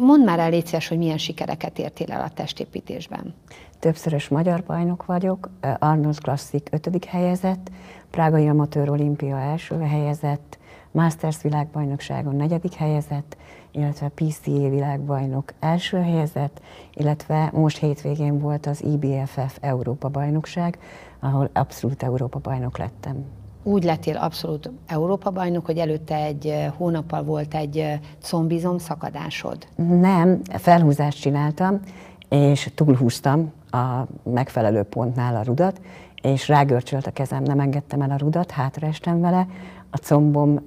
mondd 0.00 0.24
már 0.24 0.38
el, 0.38 0.50
légy 0.50 0.86
hogy 0.88 0.98
milyen 0.98 1.18
sikereket 1.18 1.78
értél 1.78 2.12
el 2.12 2.20
a 2.20 2.30
testépítésben. 2.34 3.34
Többszörös 3.78 4.28
magyar 4.28 4.62
bajnok 4.66 5.06
vagyok, 5.06 5.50
Arnold 5.78 6.18
Classic 6.18 6.62
ötödik 6.70 7.04
helyezett, 7.04 7.70
Prágai 8.10 8.48
Amatőr 8.48 8.90
Olimpia 8.90 9.38
első 9.38 9.80
helyezett, 9.80 10.58
Masters 10.90 11.42
világbajnokságon 11.42 12.36
negyedik 12.36 12.74
helyezett, 12.74 13.36
illetve 13.72 14.08
PCA 14.08 14.68
világbajnok 14.68 15.52
első 15.60 15.98
helyezett, 15.98 16.60
illetve 16.94 17.50
most 17.52 17.78
hétvégén 17.78 18.38
volt 18.38 18.66
az 18.66 18.84
IBFF 18.84 19.56
Európa 19.60 20.08
bajnokság, 20.08 20.78
ahol 21.20 21.50
abszolút 21.52 22.02
Európa 22.02 22.38
bajnok 22.38 22.78
lettem. 22.78 23.24
úgy 23.62 23.84
lettél 23.84 24.16
abszolút 24.16 24.70
Európa 24.86 25.30
bajnok, 25.30 25.66
hogy 25.66 25.78
előtte 25.78 26.16
egy 26.16 26.68
hónappal 26.76 27.22
volt 27.22 27.54
egy 27.54 28.00
combizom 28.20 28.78
szakadásod? 28.78 29.66
Nem, 29.76 30.40
felhúzást 30.44 31.20
csináltam, 31.20 31.80
és 32.28 32.70
túlhúztam 32.74 33.52
a 33.70 34.06
megfelelő 34.22 34.82
pontnál 34.82 35.36
a 35.36 35.42
rudat, 35.42 35.80
és 36.22 36.48
rágörcsölt 36.48 37.06
a 37.06 37.10
kezem, 37.10 37.42
nem 37.42 37.60
engedtem 37.60 38.00
el 38.00 38.10
a 38.10 38.16
rudat, 38.16 38.50
hátraestem 38.50 39.20
vele, 39.20 39.46
a 39.94 39.98
combom 39.98 40.64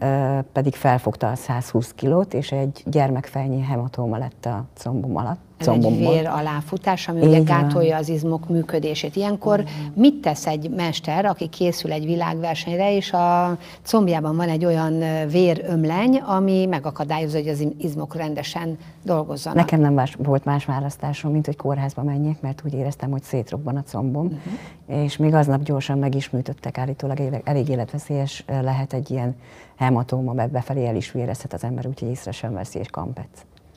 pedig 0.52 0.76
felfogta 0.76 1.32
a 1.32 1.36
120 1.36 1.92
kilót, 1.96 2.34
és 2.34 2.52
egy 2.52 2.84
gyermekfejnyi 2.86 3.62
hematóma 3.62 4.18
lett 4.18 4.46
a 4.46 4.66
combom 4.74 5.18
alatt. 5.18 5.55
Egy 5.58 5.98
vér 5.98 6.28
aláfutás, 6.28 7.08
ami 7.08 7.22
ugye 7.22 7.40
gátolja 7.40 7.98
az 7.98 8.10
izmok 8.10 8.50
működését. 8.50 9.16
Ilyenkor 9.16 9.60
Igen. 9.60 9.94
mit 9.96 10.22
tesz 10.22 10.48
egy 10.48 10.70
mester, 10.70 11.26
aki 11.26 11.48
készül 11.48 11.92
egy 11.92 12.06
világversenyre, 12.06 12.96
és 12.96 13.14
a 13.14 13.58
combjában 13.84 14.36
van 14.36 14.50
egy 14.50 14.66
olyan 14.66 15.04
vérömleny, 15.28 16.18
ami 16.18 16.66
megakadályozza, 16.66 17.38
hogy 17.38 17.48
az 17.48 17.68
izmok 17.78 18.16
rendesen 18.16 18.78
dolgozzanak? 19.04 19.58
Nekem 19.58 19.80
nem 19.80 19.94
más, 19.94 20.16
volt 20.18 20.46
más 20.46 20.66
választásom, 20.66 21.32
mint 21.32 21.46
hogy 21.46 21.56
kórházba 21.56 22.04
menjek, 22.04 22.42
mert 22.42 22.62
úgy 22.66 22.74
éreztem, 22.74 23.12
hogy 23.12 23.24
szétrobban 23.24 23.76
a 23.76 23.84
combom, 23.84 24.26
uh-huh. 24.26 25.04
és 25.04 25.18
még 25.18 25.34
aznap 25.34 25.64
gyorsan 25.64 25.98
meg 25.98 26.16
is 26.16 26.30
műtöttek, 26.30 26.78
állítólag 26.78 27.42
elég 27.44 27.70
életveszélyes 27.70 28.46
lehet 28.48 28.94
egy 28.94 29.12
ilyen 29.12 29.36
hematóma, 29.76 30.34
befelé 30.48 30.88
el 30.88 30.96
is 30.96 31.12
vérezhet 31.12 31.54
az 31.54 31.64
ember, 31.64 31.88
úgyhogy 31.88 32.10
észre 32.10 32.32
sem 32.32 32.54
veszi, 32.54 32.80
és 32.80 32.90
kampec. 32.90 33.28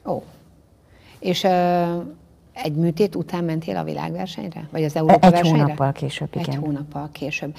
Ó. 0.06 0.12
Oh. 0.12 0.22
És 1.18 1.44
egy 2.52 2.72
műtét 2.74 3.14
után 3.14 3.44
mentél 3.44 3.76
a 3.76 3.84
világversenyre? 3.84 4.68
Vagy 4.72 4.84
az 4.84 4.96
Európa 4.96 5.26
Egy 5.26 5.32
versenyre? 5.32 5.62
hónappal 5.62 5.92
később, 5.92 6.28
igen. 6.32 6.48
Egy 6.48 6.56
hónappal 6.56 7.08
később. 7.12 7.56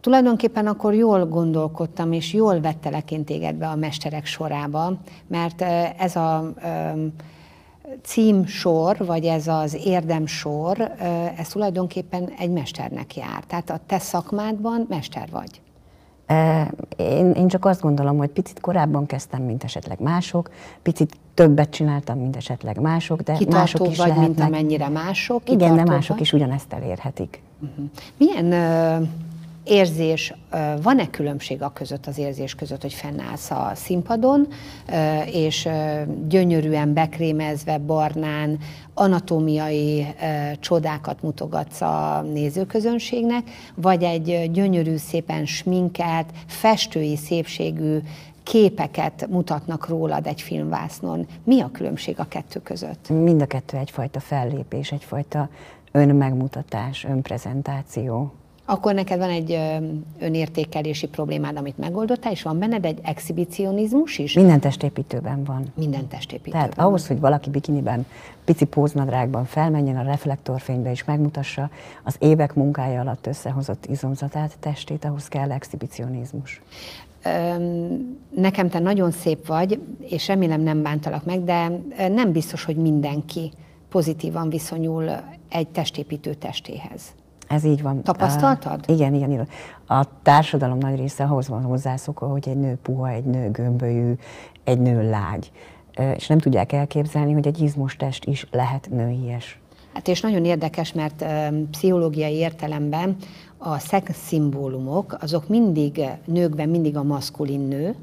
Tulajdonképpen 0.00 0.66
akkor 0.66 0.94
jól 0.94 1.26
gondolkodtam, 1.26 2.12
és 2.12 2.32
jól 2.32 2.60
vettelek 2.60 3.10
én 3.10 3.24
téged 3.24 3.54
be 3.54 3.68
a 3.68 3.76
mesterek 3.76 4.26
sorába, 4.26 4.92
mert 5.26 5.62
ez 5.98 6.16
a 6.16 6.52
címsor, 8.02 8.96
vagy 9.06 9.24
ez 9.24 9.46
az 9.46 9.80
érdemsor, 9.84 10.80
ez 11.36 11.48
tulajdonképpen 11.48 12.32
egy 12.38 12.50
mesternek 12.50 13.16
jár. 13.16 13.44
Tehát 13.46 13.70
a 13.70 13.80
te 13.86 13.98
szakmádban 13.98 14.86
mester 14.88 15.28
vagy. 15.30 15.60
Én, 16.96 17.30
én 17.30 17.48
csak 17.48 17.64
azt 17.64 17.80
gondolom, 17.80 18.16
hogy 18.16 18.28
picit 18.28 18.60
korábban 18.60 19.06
kezdtem, 19.06 19.42
mint 19.42 19.64
esetleg 19.64 20.00
mások, 20.00 20.50
picit 20.82 21.16
többet 21.34 21.70
csináltam, 21.70 22.18
mint 22.18 22.36
esetleg 22.36 22.80
mások, 22.80 23.20
de 23.20 23.32
Kitartó 23.32 23.58
mások 23.58 23.88
is 23.90 23.96
vagy, 23.96 24.08
lehetnek. 24.08 24.36
mint 24.36 24.40
amennyire 24.40 24.88
mások. 24.88 25.50
Igen, 25.50 25.76
de 25.76 25.84
mások 25.84 26.16
vagy? 26.16 26.20
is 26.20 26.32
ugyanezt 26.32 26.72
elérhetik. 26.72 27.42
Uh-huh. 27.60 27.84
Milyen 28.16 28.46
uh, 29.00 29.08
érzés, 29.64 30.34
van-e 30.82 31.10
különbség 31.10 31.62
a 31.62 31.72
között, 31.72 32.06
az 32.06 32.18
érzés 32.18 32.54
között, 32.54 32.82
hogy 32.82 32.92
fennállsz 32.92 33.50
a 33.50 33.70
színpadon, 33.74 34.48
és 35.26 35.68
gyönyörűen 36.28 36.92
bekrémezve, 36.92 37.78
barnán, 37.78 38.58
anatómiai 38.94 40.06
csodákat 40.60 41.22
mutogatsz 41.22 41.80
a 41.80 42.24
nézőközönségnek, 42.32 43.50
vagy 43.74 44.02
egy 44.02 44.50
gyönyörű, 44.52 44.96
szépen 44.96 45.46
sminkelt, 45.46 46.30
festői 46.46 47.16
szépségű 47.16 47.98
képeket 48.42 49.26
mutatnak 49.30 49.88
rólad 49.88 50.26
egy 50.26 50.40
filmvásznon. 50.40 51.26
Mi 51.44 51.60
a 51.60 51.70
különbség 51.72 52.18
a 52.18 52.28
kettő 52.28 52.60
között? 52.60 53.08
Mind 53.08 53.42
a 53.42 53.46
kettő 53.46 53.76
egyfajta 53.76 54.20
fellépés, 54.20 54.92
egyfajta 54.92 55.48
önmegmutatás, 55.92 57.04
önprezentáció. 57.04 58.32
Akkor 58.72 58.94
neked 58.94 59.18
van 59.18 59.30
egy 59.30 59.58
önértékelési 60.20 61.06
problémád, 61.06 61.56
amit 61.56 61.78
megoldottál, 61.78 62.32
és 62.32 62.42
van 62.42 62.58
benned 62.58 62.84
egy 62.84 62.98
exhibicionizmus 63.02 64.18
is? 64.18 64.34
Minden 64.34 64.60
testépítőben 64.60 65.44
van. 65.44 65.72
Minden 65.74 66.08
testépítőben. 66.08 66.60
Tehát 66.60 66.78
ahhoz, 66.78 67.06
hogy 67.06 67.20
valaki 67.20 67.50
bikiniben, 67.50 68.06
pici 68.44 68.64
póznadrágban 68.64 69.44
felmenjen 69.44 69.96
a 69.96 70.02
reflektorfénybe 70.02 70.90
és 70.90 71.04
megmutassa 71.04 71.70
az 72.02 72.16
évek 72.18 72.54
munkája 72.54 73.00
alatt 73.00 73.26
összehozott 73.26 73.86
izomzatát, 73.86 74.56
testét, 74.60 75.04
ahhoz 75.04 75.28
kell 75.28 75.52
exhibicionizmus. 75.52 76.62
Nekem 78.36 78.68
te 78.68 78.78
nagyon 78.78 79.10
szép 79.10 79.46
vagy, 79.46 79.80
és 80.00 80.26
remélem 80.26 80.60
nem 80.60 80.82
bántalak 80.82 81.24
meg, 81.24 81.44
de 81.44 81.80
nem 82.08 82.32
biztos, 82.32 82.64
hogy 82.64 82.76
mindenki 82.76 83.50
pozitívan 83.88 84.48
viszonyul 84.48 85.10
egy 85.48 85.68
testépítő 85.68 86.34
testéhez. 86.34 87.02
Ez 87.52 87.64
így 87.64 87.82
van. 87.82 88.02
Tapasztaltad? 88.02 88.84
Uh, 88.88 88.94
igen, 88.94 89.14
igen, 89.14 89.30
igen. 89.30 89.48
A 89.86 90.04
társadalom 90.22 90.78
nagy 90.78 90.96
része 90.96 91.24
ahhoz 91.24 91.48
van 91.48 91.62
hozzászokva, 91.62 92.26
hogy 92.26 92.48
egy 92.48 92.56
nő 92.56 92.78
puha, 92.82 93.08
egy 93.08 93.24
nő 93.24 93.50
gömbölyű, 93.50 94.12
egy 94.64 94.78
nő 94.78 95.10
lágy. 95.10 95.52
Uh, 95.98 96.14
és 96.16 96.26
nem 96.26 96.38
tudják 96.38 96.72
elképzelni, 96.72 97.32
hogy 97.32 97.46
egy 97.46 97.60
izmos 97.60 97.96
test 97.96 98.24
is 98.24 98.46
lehet 98.50 98.88
nőies. 98.90 99.60
Hát 99.94 100.08
és 100.08 100.20
nagyon 100.20 100.44
érdekes, 100.44 100.92
mert 100.92 101.24
pszichológiai 101.70 102.34
értelemben 102.34 103.16
a 103.58 103.78
szex 103.78 104.26
szimbólumok, 104.26 105.16
azok 105.20 105.48
mindig 105.48 106.00
nőkben 106.24 106.68
mindig 106.68 106.96
a 106.96 107.02
maszkulin 107.02 107.60
nő, 107.60 107.96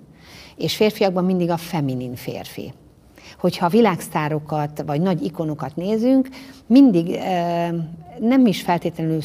és 0.56 0.76
férfiakban 0.76 1.26
mindig 1.26 1.50
a 1.50 1.58
feminin 1.58 2.16
férfi 2.16 2.74
hogyha 3.40 3.70
világsztárokat 3.70 4.84
vagy 4.86 5.02
nagy 5.02 5.24
ikonokat 5.24 5.76
nézünk, 5.76 6.30
mindig 6.66 7.20
nem 8.20 8.46
is 8.46 8.62
feltétlenül 8.62 9.22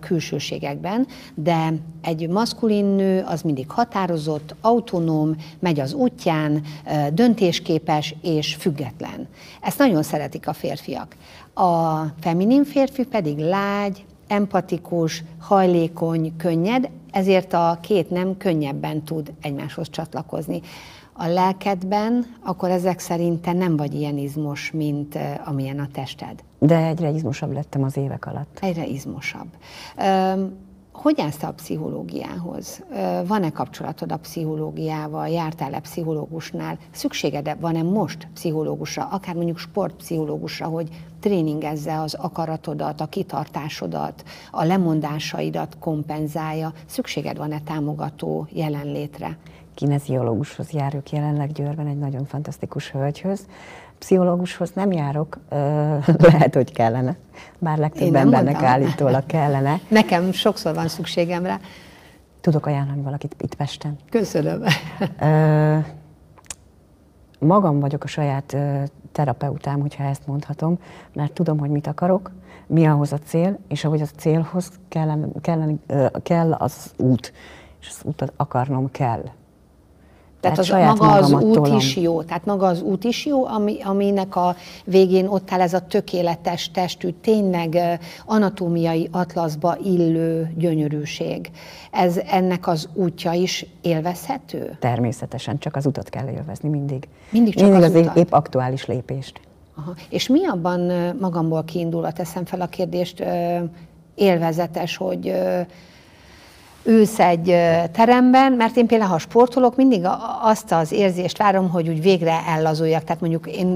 külsőségekben, 0.00 1.06
de 1.34 1.72
egy 2.02 2.28
maszkulin 2.28 2.84
nő 2.84 3.24
az 3.26 3.42
mindig 3.42 3.70
határozott, 3.70 4.54
autonóm, 4.60 5.36
megy 5.58 5.80
az 5.80 5.92
útján, 5.92 6.62
döntésképes 7.12 8.14
és 8.22 8.54
független. 8.54 9.28
Ezt 9.60 9.78
nagyon 9.78 10.02
szeretik 10.02 10.48
a 10.48 10.52
férfiak. 10.52 11.16
A 11.54 12.02
feminin 12.20 12.64
férfi 12.64 13.04
pedig 13.04 13.38
lágy, 13.38 14.04
empatikus, 14.26 15.24
hajlékony, 15.40 16.36
könnyed, 16.36 16.88
ezért 17.10 17.52
a 17.52 17.78
két 17.82 18.10
nem 18.10 18.36
könnyebben 18.36 19.02
tud 19.02 19.32
egymáshoz 19.40 19.90
csatlakozni 19.90 20.60
a 21.12 21.26
lelkedben, 21.26 22.26
akkor 22.40 22.70
ezek 22.70 22.98
szerint 22.98 23.40
te 23.40 23.52
nem 23.52 23.76
vagy 23.76 23.94
ilyen 23.94 24.18
izmos, 24.18 24.70
mint 24.70 25.18
amilyen 25.44 25.78
a 25.78 25.88
tested. 25.92 26.42
De 26.58 26.76
egyre 26.86 27.10
izmosabb 27.10 27.52
lettem 27.52 27.82
az 27.82 27.96
évek 27.96 28.26
alatt. 28.26 28.58
Egyre 28.60 28.86
izmosabb. 28.86 29.48
Hogy 30.92 31.20
állsz 31.20 31.42
a 31.42 31.52
pszichológiához? 31.52 32.84
Van-e 33.26 33.50
kapcsolatod 33.50 34.12
a 34.12 34.16
pszichológiával? 34.16 35.28
Jártál-e 35.28 35.80
pszichológusnál? 35.80 36.78
Szükséged 36.90 37.56
van-e 37.60 37.82
most 37.82 38.28
pszichológusra, 38.34 39.04
akár 39.04 39.34
mondjuk 39.34 39.58
sportpszichológusra, 39.58 40.66
hogy 40.66 40.88
tréningezze 41.20 42.00
az 42.00 42.14
akaratodat, 42.14 43.00
a 43.00 43.06
kitartásodat, 43.06 44.24
a 44.50 44.64
lemondásaidat 44.64 45.76
kompenzálja? 45.78 46.72
Szükséged 46.86 47.36
van-e 47.36 47.60
támogató 47.60 48.46
jelenlétre? 48.50 49.36
Kineziológushoz 49.74 50.70
járok 50.70 51.10
jelenleg 51.10 51.52
Győrben, 51.52 51.86
egy 51.86 51.98
nagyon 51.98 52.24
fantasztikus 52.24 52.90
hölgyhöz. 52.90 53.46
Pszichológushoz 53.98 54.70
nem 54.74 54.92
járok, 54.92 55.38
lehet, 56.32 56.54
hogy 56.54 56.72
kellene, 56.72 57.16
bár 57.58 57.78
legtöbb 57.78 58.14
embernek 58.14 58.52
mondtam. 58.52 58.64
állítólag 58.64 59.26
kellene. 59.26 59.80
Nekem 59.88 60.32
sokszor 60.32 60.74
van 60.74 60.88
szükségem 60.88 61.44
rá. 61.44 61.58
Tudok 62.40 62.66
ajánlani 62.66 63.02
valakit 63.02 63.34
itt 63.38 63.54
Pesten. 63.54 63.96
Köszönöm. 64.10 64.62
magam 67.38 67.80
vagyok 67.80 68.04
a 68.04 68.06
saját 68.06 68.56
terapeutám, 69.12 69.80
hogyha 69.80 70.04
ezt 70.04 70.26
mondhatom, 70.26 70.78
mert 71.12 71.32
tudom, 71.32 71.58
hogy 71.58 71.70
mit 71.70 71.86
akarok, 71.86 72.30
mi 72.66 72.86
ahhoz 72.86 73.12
a 73.12 73.18
cél, 73.18 73.58
és 73.68 73.84
ahogy 73.84 74.00
a 74.00 74.06
célhoz 74.16 74.70
kell, 74.88 75.28
kell, 75.40 75.78
kell 76.22 76.52
az 76.52 76.92
út, 76.96 77.32
és 77.80 77.88
az 77.88 78.00
útot 78.04 78.32
akarnom 78.36 78.90
kell. 78.90 79.22
Tehát, 80.42 80.58
az, 80.58 80.68
maga 80.68 81.12
az 81.12 81.32
út 81.32 81.54
tolom. 81.54 81.76
is 81.76 81.96
jó, 81.96 82.22
tehát 82.22 82.44
maga 82.44 82.66
az 82.66 82.82
út 82.82 83.04
is 83.04 83.26
jó, 83.26 83.46
ami, 83.46 83.76
aminek 83.82 84.36
a 84.36 84.56
végén 84.84 85.26
ott 85.26 85.52
áll 85.52 85.60
ez 85.60 85.74
a 85.74 85.86
tökéletes 85.86 86.70
testű, 86.70 87.08
tényleg 87.20 87.98
anatómiai 88.26 89.08
atlaszba 89.12 89.76
illő 89.84 90.52
gyönyörűség. 90.56 91.50
Ez 91.90 92.16
ennek 92.16 92.66
az 92.66 92.88
útja 92.94 93.32
is 93.32 93.66
élvezhető? 93.80 94.76
Természetesen, 94.80 95.58
csak 95.58 95.76
az 95.76 95.86
utat 95.86 96.08
kell 96.08 96.28
élvezni 96.28 96.68
mindig. 96.68 97.08
Mindig 97.30 97.54
csak 97.54 97.70
mindig 97.70 97.84
az, 97.84 97.94
az 97.94 98.16
épp 98.16 98.32
aktuális 98.32 98.86
lépést. 98.86 99.40
Aha. 99.74 99.94
És 100.08 100.28
mi 100.28 100.46
abban 100.46 100.80
magamból 101.20 101.64
kiindulva 101.64 102.12
teszem 102.12 102.44
fel 102.44 102.60
a 102.60 102.66
kérdést, 102.66 103.24
élvezetes, 104.14 104.96
hogy 104.96 105.34
ülsz 106.84 107.18
egy 107.18 107.44
teremben, 107.92 108.52
mert 108.52 108.76
én 108.76 108.86
például, 108.86 109.10
ha 109.10 109.18
sportolok, 109.18 109.76
mindig 109.76 110.02
azt 110.42 110.72
az 110.72 110.92
érzést 110.92 111.38
várom, 111.38 111.70
hogy 111.70 111.88
úgy 111.88 112.02
végre 112.02 112.42
ellazuljak. 112.46 113.04
Tehát 113.04 113.20
mondjuk 113.20 113.46
én 113.46 113.66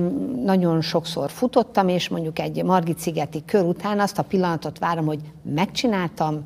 nagyon 0.45 0.81
sokszor 0.81 1.31
futottam, 1.31 1.89
és 1.89 2.09
mondjuk 2.09 2.39
egy 2.39 2.65
Margit-szigeti 2.65 3.43
kör 3.47 3.65
után 3.65 4.01
azt 4.01 4.19
a 4.19 4.23
pillanatot 4.23 4.79
várom, 4.79 5.07
hogy 5.07 5.21
megcsináltam, 5.55 6.43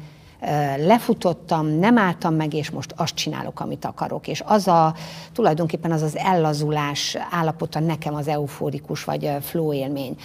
lefutottam, 0.76 1.66
nem 1.66 1.98
álltam 1.98 2.34
meg, 2.34 2.54
és 2.54 2.70
most 2.70 2.94
azt 2.96 3.14
csinálok, 3.14 3.60
amit 3.60 3.84
akarok. 3.84 4.28
És 4.28 4.42
az 4.46 4.68
a, 4.68 4.94
tulajdonképpen 5.32 5.92
az 5.92 6.02
az 6.02 6.16
ellazulás 6.16 7.16
állapota 7.30 7.80
nekem 7.80 8.14
az 8.14 8.28
euforikus 8.28 9.04
vagy 9.04 9.36
flow 9.40 9.72
élmény. 9.72 10.16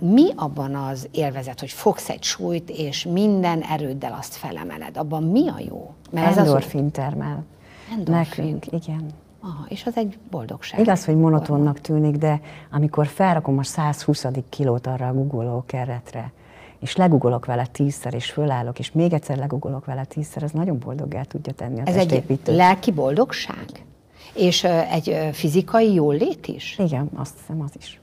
Mi 0.00 0.24
abban 0.36 0.74
az 0.74 1.08
élvezet, 1.10 1.60
hogy 1.60 1.70
fogsz 1.70 2.08
egy 2.08 2.22
súlyt, 2.22 2.70
és 2.70 3.04
minden 3.04 3.60
erőddel 3.60 4.16
azt 4.18 4.34
felemeled? 4.34 4.96
Abban 4.96 5.22
mi 5.22 5.48
a 5.48 5.60
jó? 5.68 5.94
Mert 6.10 6.36
Endorfin 6.36 6.84
az 6.84 6.90
termel. 6.92 7.44
Endorfin. 7.92 8.44
Nekünk, 8.44 8.66
igen. 8.86 9.06
Aha, 9.40 9.64
és 9.68 9.86
az 9.86 9.96
egy 9.96 10.18
boldogság. 10.30 10.80
Igaz, 10.80 11.04
hogy 11.04 11.16
monotonnak 11.16 11.80
tűnik, 11.80 12.16
de 12.16 12.40
amikor 12.70 13.06
felrakom 13.06 13.58
a 13.58 13.62
120. 13.62 14.26
kilót 14.48 14.86
arra 14.86 15.08
a 15.08 15.62
keretre, 15.66 16.32
és 16.82 16.96
legugolok 16.96 17.46
vele 17.46 17.66
tízszer, 17.66 18.14
és 18.14 18.30
fölállok, 18.30 18.78
és 18.78 18.92
még 18.92 19.12
egyszer 19.12 19.36
legugolok 19.36 19.84
vele 19.84 20.04
tízszer, 20.04 20.42
az 20.42 20.50
nagyon 20.50 20.78
boldoggá 20.78 21.22
tudja 21.22 21.52
tenni 21.52 21.80
a 21.80 21.82
Ez 21.84 21.96
egy 21.96 22.38
lelki 22.44 22.90
boldogság? 22.90 23.84
És 24.34 24.64
egy 24.64 25.28
fizikai 25.32 25.94
jólét 25.94 26.46
is? 26.46 26.78
Igen, 26.78 27.10
azt 27.14 27.34
hiszem 27.38 27.60
az 27.60 27.70
is. 27.78 28.00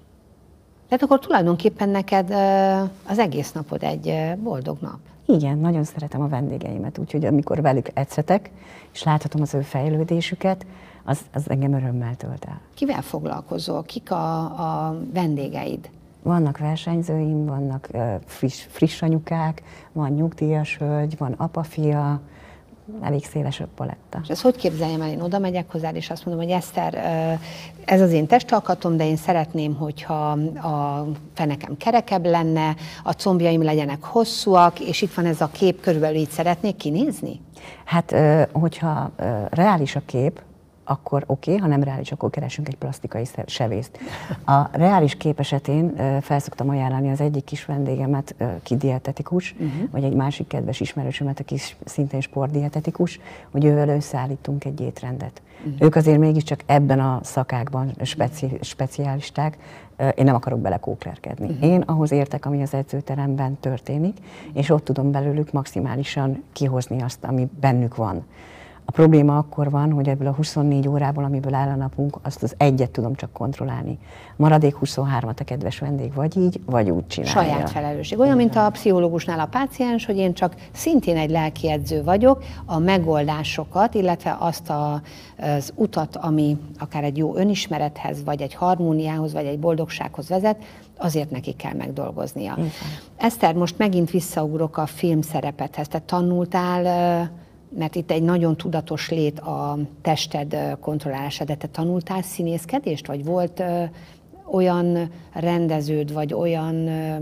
Tehát 0.88 1.04
akkor 1.04 1.20
tulajdonképpen 1.20 1.90
neked 1.90 2.30
az 3.08 3.20
egész 3.20 3.52
napod 3.52 3.84
egy 3.84 4.34
boldog 4.44 4.78
nap. 4.82 5.00
Igen, 5.26 5.58
nagyon 5.58 5.84
szeretem 5.84 6.22
a 6.22 6.28
vendégeimet, 6.28 6.98
úgyhogy 6.98 7.26
amikor 7.26 7.62
velük 7.62 7.88
etszetek, 7.94 8.52
és 8.94 9.04
láthatom 9.04 9.42
az 9.42 9.54
ő 9.54 9.62
fejlődésüket, 9.62 10.66
az, 11.04 11.20
az 11.34 11.50
engem 11.50 11.74
örömmel 11.74 12.16
tölt 12.16 12.46
el. 12.46 12.62
Kivel 12.74 13.02
foglalkozol? 13.02 13.84
Kik 13.84 14.12
a, 14.12 14.44
a 14.44 15.00
vendégeid? 15.14 15.90
Vannak 16.24 16.58
versenyzőim, 16.58 17.46
vannak 17.46 17.90
friss, 18.26 18.66
friss 18.70 19.02
anyukák, 19.02 19.64
van 19.92 20.10
nyugdíjas 20.10 20.78
hölgy, 20.78 21.18
van 21.18 21.34
apa-fia, 21.38 22.22
elég 23.02 23.26
széles 23.26 23.60
a 23.60 23.68
paletta. 23.76 24.20
És 24.24 24.30
ezt 24.30 24.42
hogy 24.42 24.56
képzeljem 24.56 25.02
el? 25.02 25.10
Én 25.10 25.22
oda 25.22 25.40
megyek 25.40 25.72
hozzád, 25.72 25.96
és 25.96 26.10
azt 26.10 26.26
mondom, 26.26 26.46
hogy 26.46 26.54
Eszter, 26.54 26.94
ez 27.86 28.02
az 28.02 28.12
én 28.12 28.28
testalkatom, 28.28 28.98
de 28.98 29.06
én 29.06 29.16
szeretném, 29.16 29.76
hogyha 29.76 30.32
a 30.68 31.08
fenekem 31.34 31.78
kerekebb 31.78 32.26
lenne, 32.26 32.76
a 33.04 33.12
combjaim 33.12 33.64
legyenek 33.64 34.04
hosszúak, 34.04 34.80
és 34.80 35.02
itt 35.02 35.14
van 35.14 35.26
ez 35.26 35.42
a 35.42 35.50
kép, 35.52 35.82
körülbelül 35.82 36.18
így 36.18 36.30
szeretnék 36.30 36.76
kinézni? 36.76 37.42
Hát, 37.86 38.16
hogyha 38.52 39.12
reális 39.50 39.96
a 39.96 40.02
kép, 40.06 40.42
akkor 40.90 41.24
oké, 41.28 41.50
okay, 41.52 41.62
ha 41.62 41.68
nem 41.68 41.84
reális, 41.84 42.12
akkor 42.12 42.30
keresünk 42.30 42.68
egy 42.68 42.76
plastikai 42.76 43.24
sevészt. 43.46 44.00
A 44.46 44.78
reális 44.78 45.16
kép 45.16 45.40
esetén 45.40 45.96
fel 46.22 46.40
szoktam 46.40 46.70
ajánlani 46.70 47.10
az 47.10 47.22
egyik 47.22 47.44
kis 47.44 47.66
vendégemet, 47.66 48.36
ki 48.64 48.78
dietetikus, 48.78 49.54
uh-huh. 49.54 49.90
vagy 49.92 50.04
egy 50.04 50.14
másik 50.14 50.48
kedves 50.48 50.80
ismerősömet, 50.80 51.40
aki 51.40 51.56
szintén 51.86 52.22
sportdietetikus, 52.22 53.20
hogy 53.52 53.66
ővel 53.66 53.90
összeállítunk 53.90 54.66
egy 54.66 54.82
étrendet. 54.82 55.42
Uh-huh. 55.58 55.74
Ők 55.80 55.96
azért 55.96 56.20
mégiscsak 56.20 56.60
ebben 56.66 57.00
a 57.00 57.20
szakákban 57.24 57.92
speci- 58.02 58.64
specialisták, 58.64 59.58
én 60.16 60.26
nem 60.26 60.36
akarok 60.36 60.60
belekóklerkedni. 60.60 61.48
Uh-huh. 61.48 61.70
Én 61.70 61.82
ahhoz 61.82 62.12
értek, 62.12 62.46
ami 62.46 62.62
az 62.62 62.74
edzőteremben 62.74 63.58
történik, 63.60 64.18
és 64.54 64.70
ott 64.70 64.84
tudom 64.84 65.12
belőlük 65.12 65.52
maximálisan 65.52 66.44
kihozni 66.54 67.02
azt, 67.02 67.24
ami 67.24 67.50
bennük 67.60 67.96
van. 67.96 68.26
A 68.90 68.92
probléma 68.92 69.38
akkor 69.38 69.70
van, 69.70 69.92
hogy 69.92 70.08
ebből 70.08 70.28
a 70.28 70.32
24 70.32 70.88
órából, 70.88 71.24
amiből 71.24 71.54
áll 71.54 71.70
a 71.70 71.76
napunk, 71.76 72.18
azt 72.22 72.44
az 72.44 72.54
egyet 72.58 72.92
tudom 72.92 73.16
csak 73.16 73.34
kontrollálni. 73.34 73.98
Maradék 74.36 74.76
23-at 74.82 75.40
a 75.40 75.44
kedves 75.44 75.80
vendég 75.80 76.14
vagy 76.14 76.38
így, 76.38 76.60
vagy 76.66 76.90
úgy 76.90 77.08
csinálja. 77.08 77.42
Saját 77.42 77.70
felelősség. 77.70 78.20
Olyan, 78.20 78.36
mint 78.36 78.56
a 78.56 78.70
pszichológusnál 78.70 79.40
a 79.40 79.46
páciens, 79.46 80.06
hogy 80.06 80.18
én 80.18 80.34
csak 80.34 80.56
szintén 80.72 81.18
egy 81.18 81.30
lelki 81.30 81.72
edző 81.72 82.04
vagyok, 82.04 82.44
a 82.66 82.80
megoldásokat, 82.80 83.94
illetve 83.94 84.36
azt 84.40 84.70
a, 84.70 85.02
az 85.38 85.74
utat, 85.76 86.16
ami 86.16 86.58
akár 86.80 87.04
egy 87.04 87.18
jó 87.18 87.36
önismerethez, 87.36 88.24
vagy 88.24 88.42
egy 88.42 88.54
harmóniához, 88.54 89.34
vagy 89.34 89.46
egy 89.46 89.60
boldogsághoz 89.60 90.30
vezet, 90.30 90.58
azért 90.98 91.32
neki 91.32 91.54
kell 91.54 91.74
megdolgoznia. 91.74 92.54
Igen. 92.58 92.72
Eszter, 93.18 93.54
most 93.56 93.78
megint 93.78 94.12
visszaugrok 94.12 94.78
a 94.78 94.86
film 94.86 95.22
szerepethez. 95.22 95.88
Te 95.88 96.00
tanultál 96.00 97.28
mert 97.78 97.96
itt 97.96 98.12
egy 98.12 98.24
nagyon 98.24 98.58
tudatos 98.58 99.10
lét 99.10 99.40
a 99.40 99.78
tested 100.02 100.78
kontrollálása, 100.80 101.44
de 101.44 101.56
te 101.56 101.68
tanultál 101.68 102.22
színészkedést, 102.22 103.08
vagy 103.08 103.26
volt 103.26 103.60
ö, 103.60 103.84
olyan 104.52 105.12
rendeződ, 105.34 106.14
vagy 106.14 106.34
olyan 106.34 106.88
ö, 106.88 107.16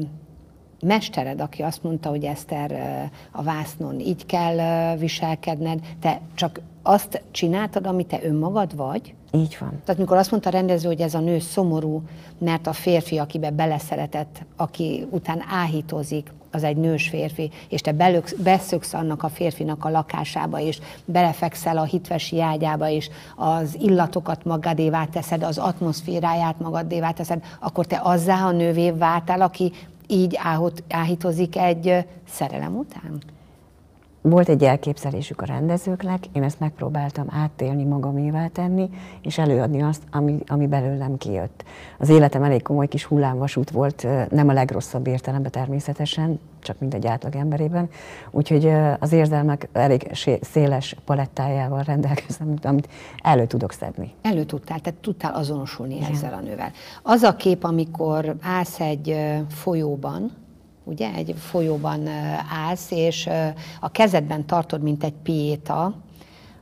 mestered, 0.82 1.42
aki 1.42 1.62
azt 1.62 1.84
mondta, 1.84 2.10
hogy 2.10 2.24
Eszter 2.24 2.72
a 3.32 3.44
vásznon 3.44 4.00
így 4.00 4.26
kell 4.26 4.96
viselkedned, 4.98 5.80
te 6.00 6.22
csak 6.36 6.62
azt 6.82 7.22
csináltad, 7.32 7.88
amit 7.88 8.08
te 8.08 8.20
önmagad 8.24 8.76
vagy? 8.76 9.14
Így 9.32 9.58
van. 9.60 9.82
Tehát 9.86 10.02
mikor 10.02 10.18
azt 10.18 10.32
mondta 10.32 10.50
a 10.50 10.52
rendező, 10.52 10.88
hogy 10.88 11.02
ez 11.02 11.14
a 11.14 11.20
nő 11.20 11.40
szomorú, 11.40 12.02
mert 12.38 12.68
a 12.68 12.74
férfi, 12.74 13.18
akibe 13.18 13.52
beleszeretett, 13.52 14.46
aki 14.56 15.08
után 15.10 15.44
áhítozik, 15.50 16.34
az 16.52 16.64
egy 16.64 16.78
nős 16.78 17.08
férfi, 17.08 17.52
és 17.70 17.82
te 17.82 17.92
belöksz, 17.92 18.34
beszöksz 18.34 18.94
annak 18.94 19.24
a 19.24 19.30
férfinak 19.30 19.86
a 19.86 19.90
lakásába, 19.90 20.60
és 20.60 20.80
belefekszel 21.06 21.78
a 21.78 21.84
hitvesi 21.84 22.42
ágyába, 22.42 22.90
és 22.90 23.10
az 23.36 23.78
illatokat 23.80 24.46
magadévá 24.46 25.06
teszed, 25.06 25.44
az 25.44 25.58
atmoszféráját 25.58 26.60
magadévá 26.60 27.12
teszed, 27.12 27.44
akkor 27.60 27.86
te 27.86 28.00
azzá 28.04 28.46
a 28.46 28.52
nővé 28.52 28.92
váltál, 28.92 29.42
aki 29.42 29.72
így 30.08 30.40
áhítozik 30.90 31.58
egy 31.58 32.06
szerelem 32.28 32.76
után? 32.76 33.22
Volt 34.30 34.50
egy 34.50 34.64
elképzelésük 34.64 35.42
a 35.42 35.46
rendezőknek, 35.46 36.24
én 36.32 36.44
ezt 36.44 36.60
megpróbáltam 36.60 37.28
áttélni, 37.30 37.84
magamévá 37.84 38.48
tenni, 38.48 38.90
és 39.22 39.38
előadni 39.38 39.82
azt, 39.82 40.04
ami, 40.12 40.38
ami 40.48 40.68
belőlem 40.68 41.18
kijött. 41.18 41.64
Az 41.98 42.10
életem 42.10 42.44
elég 42.44 42.62
komoly 42.62 42.88
kis 42.88 43.04
hullámvasút 43.04 43.70
volt, 43.70 44.08
nem 44.30 44.48
a 44.48 44.54
legrosszabb 44.54 45.08
értelemben 45.08 45.52
természetesen, 45.52 46.40
csak 46.60 46.80
mint 46.80 46.94
egy 46.94 47.08
átlag 47.08 47.36
emberében. 47.36 47.90
Úgyhogy 48.32 48.72
az 49.00 49.12
érzelmek 49.12 49.70
elég 49.74 50.10
széles 50.42 50.96
palettájával 51.06 51.84
rendelkezem, 51.84 52.54
amit 52.62 52.90
elő 53.24 53.46
tudok 53.46 53.72
szedni. 53.72 54.14
Elő 54.22 54.44
tudtál, 54.44 54.80
tehát 54.80 55.00
tudtál 55.00 55.34
azonosulni 55.34 55.96
Igen. 55.96 56.12
ezzel 56.12 56.34
a 56.34 56.40
nővel. 56.40 56.72
Az 57.04 57.22
a 57.22 57.36
kép, 57.36 57.64
amikor 57.64 58.36
állsz 58.42 58.80
egy 58.80 59.16
folyóban, 59.50 60.32
ugye, 60.88 61.14
egy 61.14 61.36
folyóban 61.38 62.08
állsz, 62.52 62.92
és 62.92 63.30
a 63.80 63.92
kezedben 63.92 64.46
tartod, 64.46 64.82
mint 64.82 65.04
egy 65.04 65.16
piéta, 65.24 65.94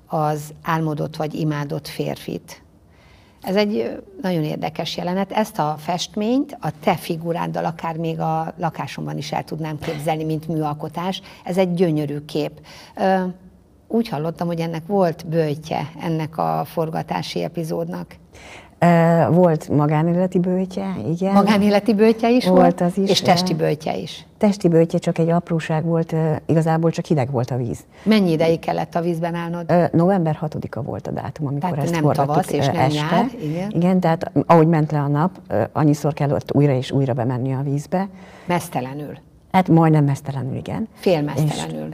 az 0.07 0.53
álmodott 0.61 1.15
vagy 1.15 1.33
imádott 1.33 1.87
férfit. 1.87 2.63
Ez 3.41 3.55
egy 3.55 4.03
nagyon 4.21 4.43
érdekes 4.43 4.97
jelenet. 4.97 5.31
Ezt 5.31 5.59
a 5.59 5.75
festményt 5.77 6.57
a 6.61 6.69
te 6.79 6.95
figuráddal 6.95 7.65
akár 7.65 7.97
még 7.97 8.19
a 8.19 8.53
lakásomban 8.57 9.17
is 9.17 9.31
el 9.31 9.43
tudnám 9.43 9.79
képzelni, 9.79 10.23
mint 10.23 10.47
műalkotás. 10.47 11.21
Ez 11.43 11.57
egy 11.57 11.73
gyönyörű 11.73 12.19
kép. 12.19 12.51
Úgy 13.87 14.07
hallottam, 14.07 14.47
hogy 14.47 14.59
ennek 14.59 14.87
volt 14.87 15.27
bőjtje 15.27 15.91
ennek 16.01 16.37
a 16.37 16.65
forgatási 16.65 17.43
epizódnak. 17.43 18.15
Volt 19.29 19.69
magánéleti 19.69 20.39
bőtje, 20.39 20.95
igen. 21.07 21.33
Magánéleti 21.33 21.93
bőtje 21.93 22.29
is 22.29 22.47
volt? 22.47 22.59
Volt 22.59 22.81
az 22.81 22.97
is. 22.97 23.09
És 23.09 23.21
testi 23.21 23.53
bőtje 23.53 23.97
is? 23.97 24.25
Testi 24.37 24.67
bőtje 24.67 24.99
csak 24.99 25.17
egy 25.17 25.29
apróság 25.29 25.83
volt, 25.83 26.15
igazából 26.45 26.91
csak 26.91 27.05
hideg 27.05 27.31
volt 27.31 27.51
a 27.51 27.57
víz. 27.57 27.79
Mennyi 28.03 28.31
ideig 28.31 28.59
kellett 28.59 28.95
a 28.95 29.01
vízben 29.01 29.35
állnod? 29.35 29.73
November 29.91 30.39
6-a 30.41 30.81
volt 30.81 31.07
a 31.07 31.11
dátum, 31.11 31.47
amikor 31.47 31.69
tehát 31.69 31.85
ezt 31.85 32.01
nem 32.01 32.11
tavasz 32.11 32.51
és 32.51 32.65
nem 32.65 32.75
este. 32.75 32.99
nyár, 32.99 33.25
igen. 33.41 33.71
Igen, 33.71 33.99
tehát 33.99 34.31
ahogy 34.45 34.67
ment 34.67 34.91
le 34.91 34.99
a 34.99 35.07
nap, 35.07 35.31
annyiszor 35.71 36.13
kellett 36.13 36.53
újra 36.53 36.73
és 36.73 36.91
újra 36.91 37.13
bemenni 37.13 37.53
a 37.53 37.61
vízbe. 37.63 38.07
Mesztelenül? 38.45 39.17
Hát 39.51 39.69
majdnem 39.69 40.03
mesztelenül, 40.03 40.55
igen. 40.55 40.87
Félmesztelenül. 40.93 41.89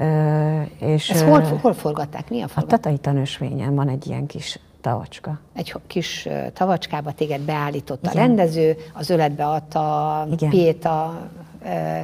És, 0.80 0.88
és, 0.88 1.10
Ezt 1.10 1.24
hol, 1.24 1.41
hol 1.62 1.74
forgatták? 1.74 2.30
Mi 2.30 2.41
a 2.41 2.48
forgatás? 2.48 2.63
A 2.63 2.82
Tatai 2.82 2.98
Tanösvényen 2.98 3.76
van 3.76 3.89
egy 3.89 4.08
ilyen 4.08 4.26
kis 4.26 4.60
tavacska. 4.82 5.39
Egy 5.54 5.74
kis 5.88 6.28
tavacskába 6.54 7.12
téged 7.12 7.41
beállított 7.41 8.04
Igen. 8.04 8.15
a 8.15 8.20
rendező, 8.20 8.76
az 8.94 9.10
öletbe 9.10 9.46
adta 9.46 10.20
a 10.20 10.28
Péta 10.50 11.30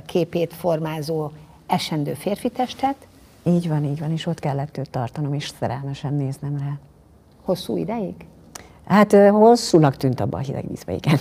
képét 0.06 0.54
formázó 0.54 1.32
esendő 1.68 2.14
férfi 2.14 2.50
testet. 2.50 2.96
Így 3.44 3.68
van, 3.68 3.84
így 3.84 4.00
van, 4.00 4.12
és 4.12 4.26
ott 4.26 4.40
kellett 4.40 4.78
őt 4.78 4.90
tartanom, 4.90 5.34
és 5.34 5.52
szerelmesen 5.60 6.14
néznem 6.14 6.58
rá. 6.60 6.78
Hosszú 7.44 7.78
ideig? 7.78 8.14
Hát 8.88 9.14
hosszúnak 9.14 9.98
tűnt 9.98 10.20
abban 10.20 10.40
a 10.40 10.44
hideg 10.44 10.68
vízbe, 10.68 10.94
igen. 10.94 11.18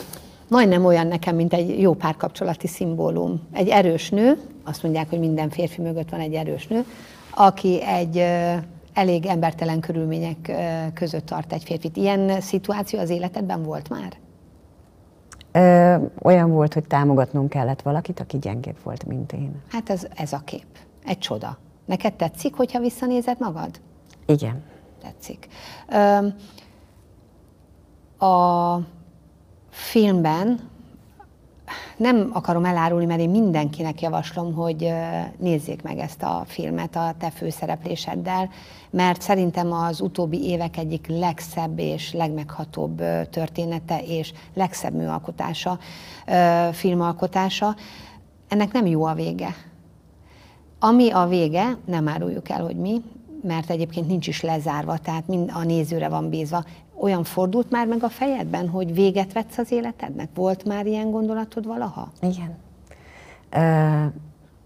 Majdnem 0.49 0.85
olyan 0.85 1.07
nekem, 1.07 1.37
mint 1.37 1.53
egy 1.53 1.81
jó 1.81 1.95
párkapcsolati 1.95 2.67
szimbólum. 2.67 3.41
Egy 3.53 3.69
erős 3.69 4.11
nő, 4.11 4.39
azt 4.65 4.83
mondják, 4.83 5.11
hogy 5.11 5.19
minden 5.19 5.51
férfi 5.51 5.81
mögött 5.81 6.11
van 6.11 6.21
egy 6.21 6.35
erős 6.35 6.67
nő, 6.67 6.85
aki 7.31 7.83
egy 7.83 8.25
elég 8.97 9.27
embertelen 9.27 9.81
körülmények 9.81 10.53
között 10.95 11.27
tart 11.27 11.53
egy 11.53 11.65
férfit. 11.65 11.97
Ilyen 11.97 12.41
szituáció 12.41 12.99
az 12.99 13.11
életedben 13.11 13.63
volt 13.63 13.89
már? 13.89 14.17
Ö, 15.53 15.97
olyan 16.23 16.51
volt, 16.51 16.75
hogy 16.75 16.87
támogatnunk 16.87 17.49
kellett 17.49 17.83
valakit, 17.83 18.21
aki 18.21 18.39
gyengébb 18.39 18.77
volt, 18.83 19.07
mint 19.07 19.33
én. 19.33 19.63
Hát 19.69 19.91
ez, 19.91 20.07
ez 20.15 20.33
a 20.33 20.41
kép. 20.45 20.67
Egy 21.05 21.19
csoda. 21.19 21.59
Neked 21.85 22.15
tetszik, 22.15 22.55
hogyha 22.55 22.81
visszanézed 22.81 23.37
magad? 23.41 23.81
Igen. 24.27 24.63
Tetszik. 25.03 25.49
Ö, 25.89 26.27
a 28.27 28.81
filmben 29.71 30.61
nem 31.97 32.31
akarom 32.33 32.65
elárulni, 32.65 33.05
mert 33.05 33.21
én 33.21 33.31
mindenkinek 33.31 34.01
javaslom, 34.01 34.55
hogy 34.55 34.93
nézzék 35.39 35.83
meg 35.83 35.99
ezt 35.99 36.23
a 36.23 36.43
filmet 36.47 36.97
a 36.97 37.15
te 37.19 37.31
főszerepléseddel, 37.31 38.51
mert 38.91 39.23
szerintem 39.23 39.73
az 39.73 40.01
utóbbi 40.01 40.45
évek 40.45 40.77
egyik 40.77 41.07
legszebb 41.07 41.79
és 41.79 42.13
legmeghatóbb 42.13 43.03
története 43.31 44.01
és 44.03 44.33
legszebb 44.55 44.95
műalkotása, 44.95 45.79
filmalkotása. 46.73 47.77
Ennek 48.49 48.73
nem 48.73 48.87
jó 48.87 49.05
a 49.05 49.15
vége. 49.15 49.55
Ami 50.79 51.11
a 51.11 51.27
vége, 51.27 51.79
nem 51.85 52.09
áruljuk 52.09 52.49
el, 52.49 52.63
hogy 52.63 52.77
mi, 52.77 53.03
mert 53.43 53.71
egyébként 53.71 54.07
nincs 54.07 54.27
is 54.27 54.43
lezárva, 54.43 54.99
tehát 54.99 55.27
mind 55.27 55.51
a 55.55 55.65
nézőre 55.65 56.09
van 56.09 56.29
bízva. 56.29 56.65
Olyan 57.01 57.25
fordult 57.25 57.71
már 57.71 57.87
meg 57.87 58.03
a 58.03 58.09
fejedben, 58.09 58.69
hogy 58.69 58.95
véget 58.95 59.33
vetsz 59.33 59.59
az 59.59 59.73
életednek? 59.73 60.29
Volt 60.35 60.65
már 60.65 60.87
ilyen 60.87 61.11
gondolatod 61.11 61.67
valaha? 61.67 62.13
Igen. 62.21 62.57
Ö, 63.51 64.07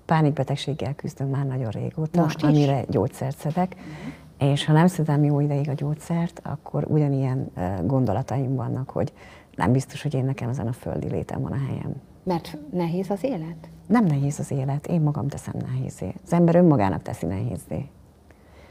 pánikbetegséggel 0.07 0.95
küzdöm 0.95 1.29
már 1.29 1.47
nagyon 1.47 1.71
régóta, 1.71 2.23
Most 2.23 2.37
is? 2.37 2.43
amire 2.43 2.85
gyógyszert 2.89 3.39
szedek, 3.39 3.75
uh-huh. 3.77 4.53
és 4.53 4.65
ha 4.65 4.73
nem 4.73 4.87
szedem 4.87 5.25
jó 5.25 5.41
ideig 5.41 5.69
a 5.69 5.73
gyógyszert, 5.73 6.41
akkor 6.45 6.87
ugyanilyen 6.89 7.51
ö, 7.57 7.87
gondolataim 7.87 8.55
vannak, 8.55 8.91
hogy 8.91 9.13
nem 9.55 9.73
biztos, 9.73 10.03
hogy 10.03 10.15
én 10.15 10.25
nekem 10.25 10.49
ezen 10.49 10.67
a 10.67 10.73
földi 10.73 11.09
létem 11.09 11.41
van 11.41 11.53
a 11.53 11.67
helyem. 11.69 11.95
Mert 12.23 12.59
nehéz 12.73 13.11
az 13.11 13.25
élet? 13.25 13.69
Nem 13.87 14.05
nehéz 14.05 14.39
az 14.39 14.51
élet, 14.51 14.87
én 14.87 15.01
magam 15.01 15.29
teszem 15.29 15.55
nehézé. 15.67 16.15
Az 16.25 16.33
ember 16.33 16.55
önmagának 16.55 17.03
teszi 17.03 17.27
nehézé. 17.27 17.89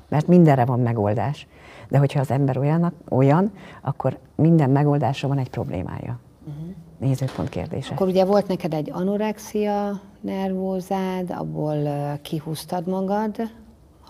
Mert 0.10 0.28
mindenre 0.28 0.66
van 0.66 0.80
megoldás. 0.80 1.48
De 1.90 1.98
hogyha 1.98 2.20
az 2.20 2.32
ember 2.32 2.58
olyan, 2.58 2.94
olyan 3.10 3.52
akkor 3.82 4.18
minden 4.36 4.70
megoldásra 4.70 5.28
van 5.28 5.38
egy 5.38 5.50
problémája. 5.50 6.20
Uh-huh. 6.48 6.76
Nézőpont 6.98 7.50
kérdése. 7.50 7.94
Akkor 7.94 8.08
ugye 8.08 8.26
volt 8.26 8.48
neked 8.48 8.74
egy 8.74 8.90
anorexia 8.94 10.00
nervózád, 10.22 11.32
abból 11.32 11.78
kihúztad 12.22 12.88
magad, 12.88 13.36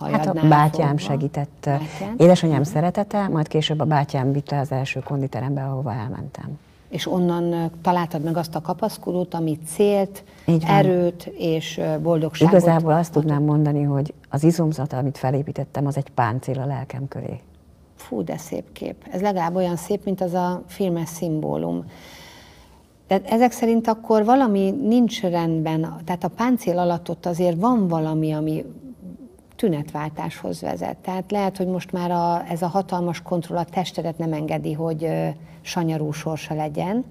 Hát 0.00 0.26
a 0.26 0.32
bátyám 0.48 0.88
fogva. 0.88 0.98
segített. 0.98 1.62
Bátyán? 1.64 2.14
Édesanyám 2.16 2.62
szeretete, 2.62 3.28
majd 3.28 3.48
később 3.48 3.80
a 3.80 3.84
bátyám 3.84 4.32
vitte 4.32 4.58
az 4.58 4.72
első 4.72 5.00
konditerembe, 5.00 5.64
ahova 5.64 5.92
elmentem 5.92 6.58
és 6.90 7.06
onnan 7.06 7.70
találtad 7.82 8.22
meg 8.22 8.36
azt 8.36 8.54
a 8.54 8.60
kapaszkodót, 8.60 9.34
ami 9.34 9.58
célt, 9.66 10.24
erőt 10.66 11.32
és 11.36 11.80
boldogságot. 12.02 12.54
Igazából 12.54 12.92
azt 12.92 13.12
tudnám 13.12 13.42
mondani, 13.42 13.82
hogy 13.82 14.14
az 14.28 14.44
izomzat, 14.44 14.92
amit 14.92 15.18
felépítettem, 15.18 15.86
az 15.86 15.96
egy 15.96 16.10
páncél 16.10 16.60
a 16.60 16.66
lelkem 16.66 17.08
köré. 17.08 17.40
Fú, 17.96 18.24
de 18.24 18.36
szép 18.36 18.72
kép. 18.72 19.06
Ez 19.10 19.20
legalább 19.20 19.54
olyan 19.54 19.76
szép, 19.76 20.04
mint 20.04 20.20
az 20.20 20.32
a 20.32 20.62
filmes 20.66 21.08
szimbólum. 21.08 21.84
De 23.06 23.20
ezek 23.24 23.52
szerint 23.52 23.88
akkor 23.88 24.24
valami 24.24 24.70
nincs 24.70 25.22
rendben, 25.22 25.96
tehát 26.04 26.24
a 26.24 26.28
páncél 26.28 26.78
alatt 26.78 27.10
ott 27.10 27.26
azért 27.26 27.60
van 27.60 27.88
valami, 27.88 28.32
ami 28.32 28.64
tünetváltáshoz 29.60 30.60
vezet. 30.60 30.96
Tehát 30.96 31.30
lehet, 31.30 31.56
hogy 31.56 31.66
most 31.66 31.92
már 31.92 32.10
a, 32.10 32.44
ez 32.50 32.62
a 32.62 32.66
hatalmas 32.66 33.22
kontroll 33.22 33.58
a 33.58 33.64
testedet 33.64 34.18
nem 34.18 34.32
engedi, 34.32 34.72
hogy 34.72 35.08
sanyarú 35.60 36.10
sorsa 36.12 36.54
legyen, 36.54 37.04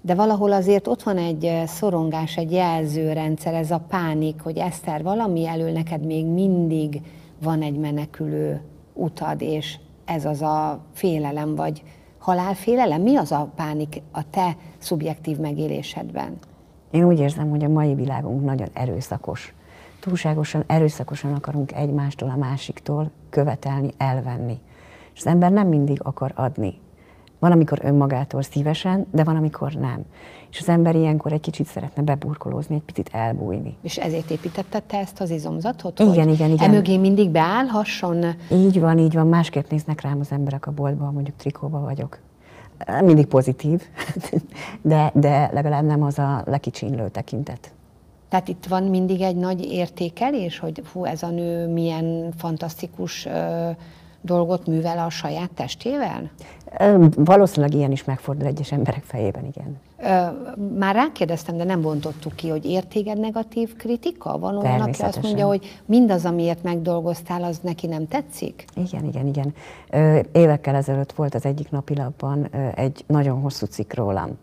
de 0.00 0.14
valahol 0.14 0.52
azért 0.52 0.86
ott 0.86 1.02
van 1.02 1.18
egy 1.18 1.62
szorongás, 1.66 2.36
egy 2.36 2.52
jelzőrendszer, 2.52 3.54
ez 3.54 3.70
a 3.70 3.84
pánik, 3.88 4.40
hogy 4.40 4.58
Eszter, 4.58 5.02
valami 5.02 5.46
elől 5.46 5.72
neked 5.72 6.04
még 6.04 6.26
mindig 6.26 7.00
van 7.42 7.62
egy 7.62 7.76
menekülő 7.76 8.60
utad, 8.92 9.42
és 9.42 9.78
ez 10.04 10.24
az 10.24 10.42
a 10.42 10.80
félelem, 10.92 11.54
vagy 11.54 11.82
halálfélelem? 12.18 13.02
Mi 13.02 13.16
az 13.16 13.32
a 13.32 13.50
pánik 13.56 14.02
a 14.12 14.30
te 14.30 14.56
szubjektív 14.78 15.38
megélésedben? 15.38 16.38
Én 16.90 17.04
úgy 17.04 17.18
érzem, 17.18 17.50
hogy 17.50 17.64
a 17.64 17.68
mai 17.68 17.94
világunk 17.94 18.44
nagyon 18.44 18.68
erőszakos. 18.72 19.54
Túlságosan 20.04 20.64
erőszakosan 20.66 21.32
akarunk 21.32 21.72
egymástól, 21.72 22.30
a 22.30 22.36
másiktól 22.36 23.10
követelni, 23.30 23.90
elvenni. 23.96 24.58
És 25.14 25.20
az 25.20 25.26
ember 25.26 25.50
nem 25.50 25.68
mindig 25.68 26.00
akar 26.02 26.32
adni. 26.34 26.78
Van, 27.38 27.52
amikor 27.52 27.78
önmagától 27.82 28.42
szívesen, 28.42 29.06
de 29.10 29.24
van, 29.24 29.36
amikor 29.36 29.72
nem. 29.72 30.04
És 30.50 30.60
az 30.60 30.68
ember 30.68 30.94
ilyenkor 30.94 31.32
egy 31.32 31.40
kicsit 31.40 31.66
szeretne 31.66 32.02
beburkolózni, 32.02 32.74
egy 32.74 32.82
picit 32.82 33.08
elbújni. 33.12 33.76
És 33.82 33.96
ezért 33.96 34.30
építetted 34.30 34.82
te 34.82 34.98
ezt 34.98 35.20
az 35.20 35.30
izomzatot? 35.30 35.98
Igen, 35.98 36.24
hogy 36.24 36.34
igen, 36.34 36.50
igen. 36.50 36.70
Emögé 36.70 36.96
mindig 36.96 37.30
beállhasson? 37.30 38.24
Így 38.50 38.80
van, 38.80 38.98
így 38.98 39.14
van. 39.14 39.26
Másképp 39.26 39.70
néznek 39.70 40.00
rám 40.00 40.20
az 40.20 40.32
emberek 40.32 40.66
a 40.66 40.70
boltban, 40.70 41.12
mondjuk 41.12 41.36
trikóba 41.36 41.80
vagyok. 41.80 42.18
Mindig 43.00 43.26
pozitív, 43.26 43.82
de, 44.82 45.10
de 45.14 45.50
legalább 45.52 45.84
nem 45.84 46.02
az 46.02 46.18
a 46.18 46.42
lekicsinlő 46.46 47.08
tekintet. 47.08 47.73
Tehát 48.34 48.48
itt 48.48 48.66
van 48.66 48.82
mindig 48.82 49.20
egy 49.20 49.36
nagy 49.36 49.64
értékelés, 49.64 50.58
hogy 50.58 50.82
hú, 50.92 51.04
ez 51.04 51.22
a 51.22 51.28
nő 51.28 51.66
milyen 51.68 52.32
fantasztikus 52.36 53.26
ö, 53.26 53.70
dolgot 54.20 54.66
művel 54.66 54.98
a 54.98 55.10
saját 55.10 55.50
testével? 55.50 56.30
Valószínűleg 57.16 57.74
ilyen 57.74 57.92
is 57.92 58.04
megfordul 58.04 58.46
egyes 58.46 58.72
emberek 58.72 59.02
fejében, 59.02 59.44
igen. 59.44 59.76
Már 60.78 60.94
rákérdeztem, 60.94 61.56
de 61.56 61.64
nem 61.64 61.80
bontottuk 61.80 62.36
ki, 62.36 62.48
hogy 62.48 62.64
értéged 62.64 63.18
negatív 63.18 63.76
kritika? 63.76 64.38
Van 64.38 64.56
olyan, 64.56 64.80
aki 64.80 65.02
azt 65.02 65.22
mondja, 65.22 65.46
hogy 65.46 65.80
mindaz, 65.84 66.24
amiért 66.24 66.62
megdolgoztál, 66.62 67.42
az 67.42 67.58
neki 67.62 67.86
nem 67.86 68.08
tetszik? 68.08 68.64
Igen, 68.74 69.04
igen, 69.04 69.26
igen. 69.26 69.54
Évekkel 70.32 70.74
ezelőtt 70.74 71.12
volt 71.12 71.34
az 71.34 71.44
egyik 71.44 71.70
napilapban 71.70 72.48
egy 72.74 73.04
nagyon 73.06 73.40
hosszú 73.40 73.66
cikk 73.66 73.92
rólam. 73.92 74.38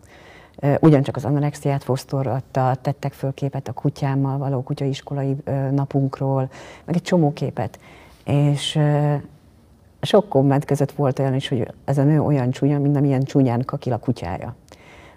Ugyancsak 0.80 1.16
az 1.16 1.24
anorexiát 1.24 1.84
fosztoratta, 1.84 2.76
tettek 2.80 3.12
föl 3.12 3.34
képet 3.34 3.68
a 3.68 3.72
kutyámmal 3.72 4.38
való 4.38 4.62
kutyaiskolai 4.62 5.36
napunkról, 5.70 6.50
meg 6.84 6.94
egy 6.94 7.02
csomó 7.02 7.32
képet. 7.32 7.78
És 8.24 8.78
sok 10.00 10.28
komment 10.28 10.64
között 10.64 10.92
volt 10.92 11.18
olyan 11.18 11.34
is, 11.34 11.48
hogy 11.48 11.72
ez 11.84 11.98
a 11.98 12.02
nő 12.02 12.20
olyan 12.20 12.50
csúnya, 12.50 12.78
mint 12.78 12.96
amilyen 12.96 13.22
csúnyán 13.22 13.62
kakil 13.64 13.92
a 13.92 13.98
kutyája. 13.98 14.54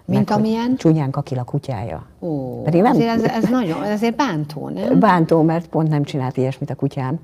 Mint 0.06 0.30
Meg, 0.30 0.38
amilyen? 0.38 0.76
Csúnyán 0.78 1.12
kakil 1.12 1.40
a 1.40 1.44
kutyája. 1.44 2.06
Ó, 2.20 2.62
Pedig 2.62 2.82
nem... 2.82 2.92
azért 2.92 3.10
ez, 3.10 3.24
ez 3.24 3.50
nagyon, 3.50 3.82
azért 3.82 4.16
bántó, 4.16 4.70
nem? 4.70 5.00
Bántó, 5.00 5.42
mert 5.42 5.68
pont 5.68 5.90
nem 5.90 6.04
csinált 6.04 6.38
ilyesmit 6.38 6.70
a 6.70 6.76
kutyám. 6.76 7.20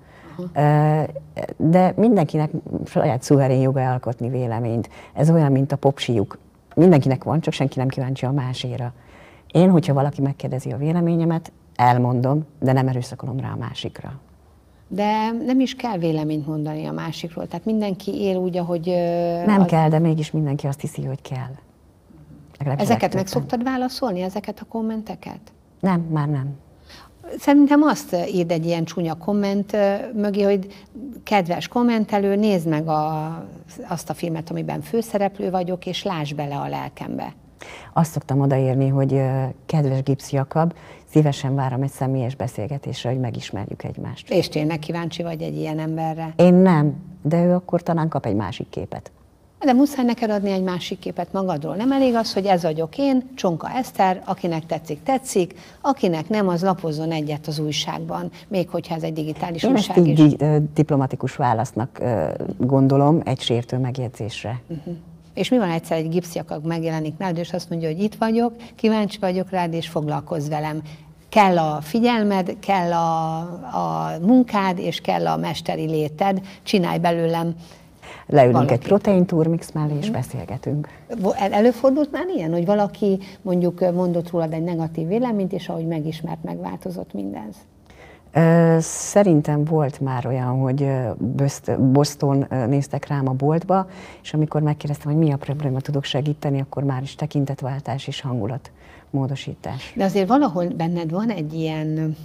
Aha. 0.53 1.05
De 1.57 1.93
mindenkinek 1.95 2.51
saját 2.85 3.23
szuverén 3.23 3.61
joga 3.61 3.91
alkotni 3.91 4.29
véleményt. 4.29 4.89
Ez 5.13 5.29
olyan, 5.29 5.51
mint 5.51 5.71
a 5.71 5.75
popsiuk. 5.75 6.37
Mindenkinek 6.75 7.23
van, 7.23 7.41
csak 7.41 7.53
senki 7.53 7.79
nem 7.79 7.87
kíváncsi 7.87 8.25
a 8.25 8.31
máséra. 8.31 8.93
Én, 9.51 9.69
hogyha 9.69 9.93
valaki 9.93 10.21
megkérdezi 10.21 10.71
a 10.71 10.77
véleményemet, 10.77 11.51
elmondom, 11.75 12.45
de 12.59 12.71
nem 12.71 12.87
erőszakolom 12.87 13.39
rá 13.39 13.51
a 13.51 13.57
másikra 13.57 14.19
de 14.93 15.31
nem 15.31 15.59
is 15.59 15.75
kell 15.75 15.97
véleményt 15.97 16.47
mondani 16.47 16.85
a 16.85 16.91
másikról. 16.91 17.47
Tehát 17.47 17.65
mindenki 17.65 18.21
él 18.21 18.35
úgy, 18.35 18.57
ahogy... 18.57 18.85
Nem 19.45 19.61
az... 19.61 19.67
kell, 19.67 19.89
de 19.89 19.99
mégis 19.99 20.31
mindenki 20.31 20.67
azt 20.67 20.79
hiszi, 20.81 21.05
hogy 21.05 21.21
kell. 21.21 21.55
Legalább 22.57 22.79
ezeket 22.79 23.13
meg 23.13 23.27
szoktad 23.27 23.63
válaszolni, 23.63 24.21
ezeket 24.21 24.59
a 24.59 24.65
kommenteket? 24.65 25.39
Nem, 25.79 26.01
már 26.01 26.27
nem. 26.27 26.55
Szerintem 27.39 27.81
azt 27.81 28.15
írd 28.33 28.51
egy 28.51 28.65
ilyen 28.65 28.83
csúnya 28.83 29.13
komment 29.13 29.77
mögé, 30.13 30.41
hogy 30.41 30.67
kedves 31.23 31.67
kommentelő, 31.67 32.35
nézd 32.35 32.67
meg 32.67 32.87
a, 32.87 33.27
azt 33.87 34.09
a 34.09 34.13
filmet, 34.13 34.49
amiben 34.49 34.81
főszereplő 34.81 35.49
vagyok, 35.49 35.85
és 35.85 36.03
láss 36.03 36.33
bele 36.33 36.55
a 36.55 36.67
lelkembe. 36.67 37.33
Azt 37.93 38.11
szoktam 38.11 38.39
odaírni, 38.39 38.87
hogy 38.87 39.21
kedves 39.65 40.03
Gipsz 40.03 40.31
Jakab, 40.31 40.73
szívesen 41.09 41.55
várom 41.55 41.81
egy 41.81 41.91
személyes 41.91 42.35
beszélgetésre, 42.35 43.09
hogy 43.09 43.19
megismerjük 43.19 43.83
egymást. 43.83 44.29
És 44.29 44.49
tényleg 44.49 44.79
kíváncsi 44.79 45.23
vagy 45.23 45.41
egy 45.41 45.57
ilyen 45.57 45.79
emberre? 45.79 46.33
Én 46.35 46.53
nem, 46.53 46.95
de 47.21 47.43
ő 47.43 47.53
akkor 47.53 47.81
talán 47.81 48.07
kap 48.07 48.25
egy 48.25 48.35
másik 48.35 48.69
képet. 48.69 49.11
De 49.65 49.73
muszáj 49.73 50.05
neked 50.05 50.29
adni 50.29 50.51
egy 50.51 50.63
másik 50.63 50.99
képet 50.99 51.33
magadról. 51.33 51.75
Nem 51.75 51.91
elég 51.91 52.15
az, 52.15 52.33
hogy 52.33 52.45
ez 52.45 52.61
vagyok 52.61 52.97
én, 52.97 53.29
Csonka 53.35 53.69
Eszter, 53.69 54.21
akinek 54.25 54.65
tetszik, 54.65 55.03
tetszik, 55.03 55.59
akinek 55.81 56.29
nem, 56.29 56.47
az 56.47 56.61
lapozzon 56.61 57.11
egyet 57.11 57.47
az 57.47 57.59
újságban, 57.59 58.31
még 58.47 58.69
hogyha 58.69 58.95
ez 58.95 59.03
egy 59.03 59.13
digitális 59.13 59.63
én 59.63 59.71
újság 59.71 59.97
ezt 59.97 60.07
így 60.07 60.19
is. 60.19 60.47
diplomatikus 60.73 61.35
válasznak 61.35 62.01
gondolom 62.57 63.21
egy 63.23 63.39
sértő 63.39 63.77
megjegyzésre. 63.77 64.61
Uh-huh. 64.67 64.93
És 65.33 65.49
mi 65.49 65.57
van 65.57 65.69
egyszer, 65.69 65.97
egy 65.97 66.09
gipsziakag 66.09 66.65
megjelenik 66.65 67.17
nálad, 67.17 67.37
és 67.37 67.53
azt 67.53 67.69
mondja, 67.69 67.87
hogy 67.87 68.01
itt 68.01 68.15
vagyok, 68.15 68.53
kíváncsi 68.75 69.17
vagyok 69.19 69.49
rád, 69.49 69.73
és 69.73 69.87
foglalkozz 69.87 70.49
velem. 70.49 70.81
Kell 71.29 71.57
a 71.57 71.81
figyelmed, 71.81 72.55
kell 72.59 72.93
a, 72.93 73.37
a 73.63 74.11
munkád, 74.21 74.79
és 74.79 75.01
kell 75.01 75.27
a 75.27 75.37
mesteri 75.37 75.85
léted, 75.85 76.41
csinálj 76.63 76.99
belőlem 76.99 77.55
Leülünk 78.25 78.55
valaki. 78.55 78.73
egy 78.73 78.79
protein 78.79 79.25
turmix 79.25 79.71
mellé, 79.71 79.97
és 79.97 80.05
mhm. 80.05 80.13
beszélgetünk. 80.13 80.87
Előfordult 81.51 82.11
már 82.11 82.25
ilyen, 82.35 82.51
hogy 82.51 82.65
valaki 82.65 83.19
mondjuk 83.41 83.93
mondott 83.93 84.29
rólad 84.29 84.53
egy 84.53 84.63
negatív 84.63 85.07
véleményt, 85.07 85.53
és 85.53 85.69
ahogy 85.69 85.87
megismert, 85.87 86.43
megváltozott 86.43 87.13
mindez? 87.13 87.55
Szerintem 88.79 89.63
volt 89.63 89.99
már 89.99 90.27
olyan, 90.27 90.59
hogy 90.59 90.87
Boston 91.77 92.45
néztek 92.67 93.07
rám 93.07 93.27
a 93.27 93.31
boltba, 93.31 93.87
és 94.21 94.33
amikor 94.33 94.61
megkérdeztem, 94.61 95.11
hogy 95.11 95.21
mi 95.21 95.31
a 95.31 95.37
probléma, 95.37 95.79
tudok 95.79 96.03
segíteni, 96.03 96.61
akkor 96.61 96.83
már 96.83 97.01
is 97.01 97.15
tekintetváltás 97.15 98.07
és 98.07 98.21
hangulat 98.21 98.71
módosítás. 99.09 99.93
De 99.95 100.03
azért 100.03 100.27
valahol 100.27 100.67
benned 100.67 101.11
van 101.11 101.29
egy 101.29 101.53
ilyen 101.53 102.15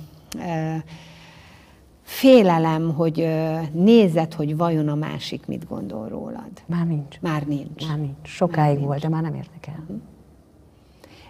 félelem, 2.07 2.95
hogy 2.95 3.29
nézed, 3.73 4.35
hogy 4.35 4.57
vajon 4.57 4.89
a 4.89 4.95
másik 4.95 5.47
mit 5.47 5.69
gondol 5.69 6.09
rólad. 6.09 6.51
Már 6.67 6.87
nincs. 6.87 7.21
Már 7.21 7.43
nincs. 7.43 7.89
Már 7.89 7.99
nincs. 7.99 8.17
Sokáig 8.23 8.59
már 8.59 8.75
nincs. 8.75 8.87
volt, 8.87 9.01
de 9.01 9.09
már 9.09 9.23
nem 9.23 9.35
érdekel. 9.35 9.79
Uh-huh. 9.81 9.97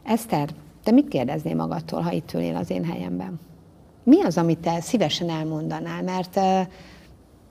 Eszter, 0.03 0.49
te 0.85 0.91
mit 0.91 1.09
kérdeznél 1.09 1.55
magadtól, 1.55 2.01
ha 2.01 2.13
itt 2.13 2.33
ülnél 2.35 2.57
az 2.57 2.71
én 2.71 2.85
helyemben? 2.85 3.41
Mi 4.03 4.23
az, 4.23 4.39
amit 4.39 4.59
te 4.59 4.81
szívesen 4.81 5.29
elmondanál? 5.29 6.03
Mert 6.03 6.37
uh, 6.37 6.43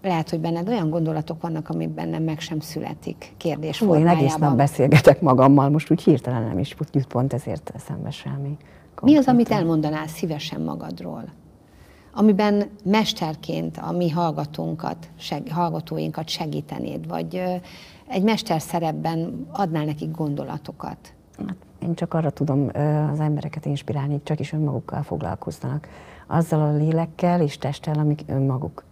lehet, 0.02 0.30
hogy 0.30 0.40
benned 0.40 0.68
olyan 0.68 0.90
gondolatok 0.90 1.42
vannak, 1.42 1.70
amik 1.70 1.90
bennem 1.90 2.24
meg 2.24 2.40
sem 2.40 2.60
születik 2.60 3.34
kérdés 3.38 3.80
Hú, 3.80 3.96
Én 3.96 4.08
egész 4.08 4.36
nap 4.36 4.56
beszélgetek 4.56 5.22
magammal, 5.22 5.70
most 5.70 5.92
úgy 5.92 6.04
hirtelen 6.04 6.44
nem 6.44 6.60
is 6.60 6.76
jut 6.92 7.08
pont 7.08 7.34
ezért 7.34 7.72
eszembe 7.76 8.10
semmi. 8.10 8.58
Konkrétan. 8.96 9.04
Mi 9.04 9.16
az, 9.16 9.28
amit 9.28 9.50
elmondanál 9.50 10.08
szívesen 10.08 10.62
magadról? 10.62 11.24
Amiben 12.16 12.70
mesterként 12.84 13.78
a 13.78 13.92
mi 13.92 14.10
hallgatónkat, 14.10 15.10
seg, 15.16 15.52
hallgatóinkat 15.52 16.30
segítenéd, 16.30 17.08
vagy 17.08 17.44
egy 18.08 18.24
mester 18.24 18.62
szerepben 18.62 19.48
adnál 19.52 19.86
nekik 19.86 20.12
gondolatokat? 20.12 20.98
Hát 21.48 21.56
én 21.80 21.96
csak 21.96 22.14
arra 22.14 22.30
tudom 22.30 22.70
az 23.12 23.20
embereket 23.20 23.66
inspirálni, 23.66 24.22
csak 24.24 24.40
is 24.40 24.54
önmagukkal 24.54 25.04
foglalkoznak. 25.04 25.88
Azzal 26.28 26.62
a 26.62 26.76
lélekkel 26.78 27.42
és 27.42 27.58
testtel, 27.58 28.00
amik 28.00 28.22
önmaguk 28.28 28.84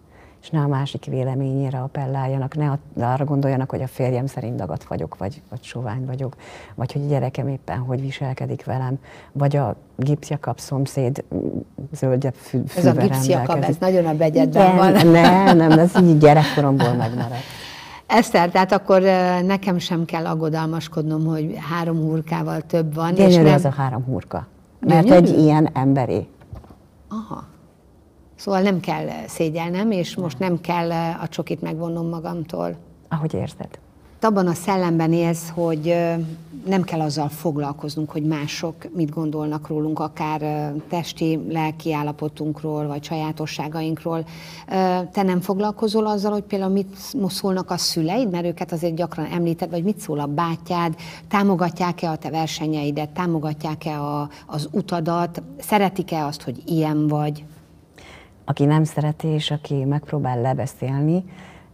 és 0.44 0.50
ne 0.50 0.60
a 0.60 0.68
másik 0.68 1.06
véleményére 1.06 1.78
appelláljanak, 1.78 2.56
ne 2.56 2.78
arra 3.06 3.26
gondoljanak, 3.26 3.70
hogy 3.70 3.82
a 3.82 3.88
férjem 3.88 4.26
szerint 4.26 4.56
dagat 4.56 4.84
vagyok, 4.84 5.18
vagy, 5.18 5.42
vagy 5.50 5.64
sovány 5.64 6.06
vagyok, 6.06 6.36
vagy 6.76 6.92
hogy 6.92 7.02
a 7.02 7.08
gyerekem 7.08 7.48
éppen 7.48 7.78
hogy 7.78 8.02
viselkedik 8.02 8.66
velem, 8.66 9.00
vagy 9.32 9.56
a 9.56 9.76
gipszjakap 9.96 10.60
szomszéd 10.60 11.24
zöldebb 11.92 12.34
fű, 12.34 12.64
Ez 12.76 12.86
a 12.86 12.92
gipszjakap, 12.92 13.64
ez 13.64 13.76
nagyon 13.80 14.06
a 14.06 14.14
begyedben 14.14 14.76
van. 14.76 14.92
Nem, 15.08 15.58
nem, 15.58 15.72
ez 15.72 15.92
így 16.02 16.18
gyerekkoromból 16.18 16.94
megmaradt. 16.94 17.44
Eszter, 18.08 18.50
tehát 18.50 18.72
akkor 18.72 19.02
nekem 19.46 19.78
sem 19.78 20.06
kell 20.06 20.26
aggodalmaskodnom, 20.26 21.26
hogy 21.26 21.58
három 21.72 21.98
hurkával 21.98 22.62
több 22.62 22.94
van. 22.94 23.14
Gyönyörű 23.14 23.34
és 23.34 23.38
nem... 23.38 23.54
ez 23.54 23.66
a 23.66 23.74
három 23.78 24.04
hurka. 24.04 24.48
Mert 24.80 25.06
Gyönyörű? 25.06 25.26
egy 25.26 25.40
ilyen 25.40 25.70
emberi. 25.74 26.28
Aha. 27.10 27.52
Szóval 28.44 28.62
nem 28.62 28.80
kell 28.80 29.08
szégyelnem, 29.28 29.92
és 29.92 30.16
most 30.16 30.40
nem 30.40 30.62
kell 30.62 30.92
a 31.22 31.28
csokit 31.28 31.62
megvonnom 31.62 32.10
magamtól. 32.10 32.76
Ahogy 33.10 33.34
érzed. 33.34 33.80
Abban 34.22 34.48
a 34.48 34.54
szellemben 34.54 35.14
élsz, 35.14 35.50
hogy 35.50 35.96
nem 36.66 36.84
kell 36.84 37.02
azzal 37.02 37.30
foglalkoznunk, 37.30 38.12
hogy 38.12 38.24
mások 38.24 38.76
mit 38.96 39.10
gondolnak 39.10 39.68
rólunk, 39.68 40.00
akár 40.00 40.72
testi, 40.90 41.40
lelki 41.50 41.94
állapotunkról, 41.94 42.88
vagy 42.88 43.04
sajátosságainkról. 43.04 44.26
Te 45.12 45.24
nem 45.24 45.42
foglalkozol 45.42 46.06
azzal, 46.06 46.32
hogy 46.32 46.44
például 46.44 46.72
mit 46.72 46.96
szólnak 47.28 47.72
a 47.72 47.78
szüleid, 47.78 48.30
mert 48.30 48.46
őket 48.46 48.72
azért 48.72 48.96
gyakran 48.96 49.26
említed, 49.26 49.70
vagy 49.70 49.84
mit 49.84 50.00
szól 50.00 50.20
a 50.20 50.26
bátyád, 50.26 50.96
támogatják-e 51.28 52.10
a 52.10 52.16
te 52.18 52.30
versenyeidet, 52.30 53.10
támogatják-e 53.10 54.02
a, 54.02 54.30
az 54.46 54.68
utadat, 54.72 55.42
szeretik-e 55.60 56.26
azt, 56.26 56.42
hogy 56.42 56.62
ilyen 56.66 57.08
vagy? 57.08 57.44
Aki 58.46 58.66
nem 58.66 58.84
szereti, 58.84 59.28
és 59.28 59.52
aki 59.52 59.84
megpróbál 59.84 60.42
lebeszélni, 60.42 61.24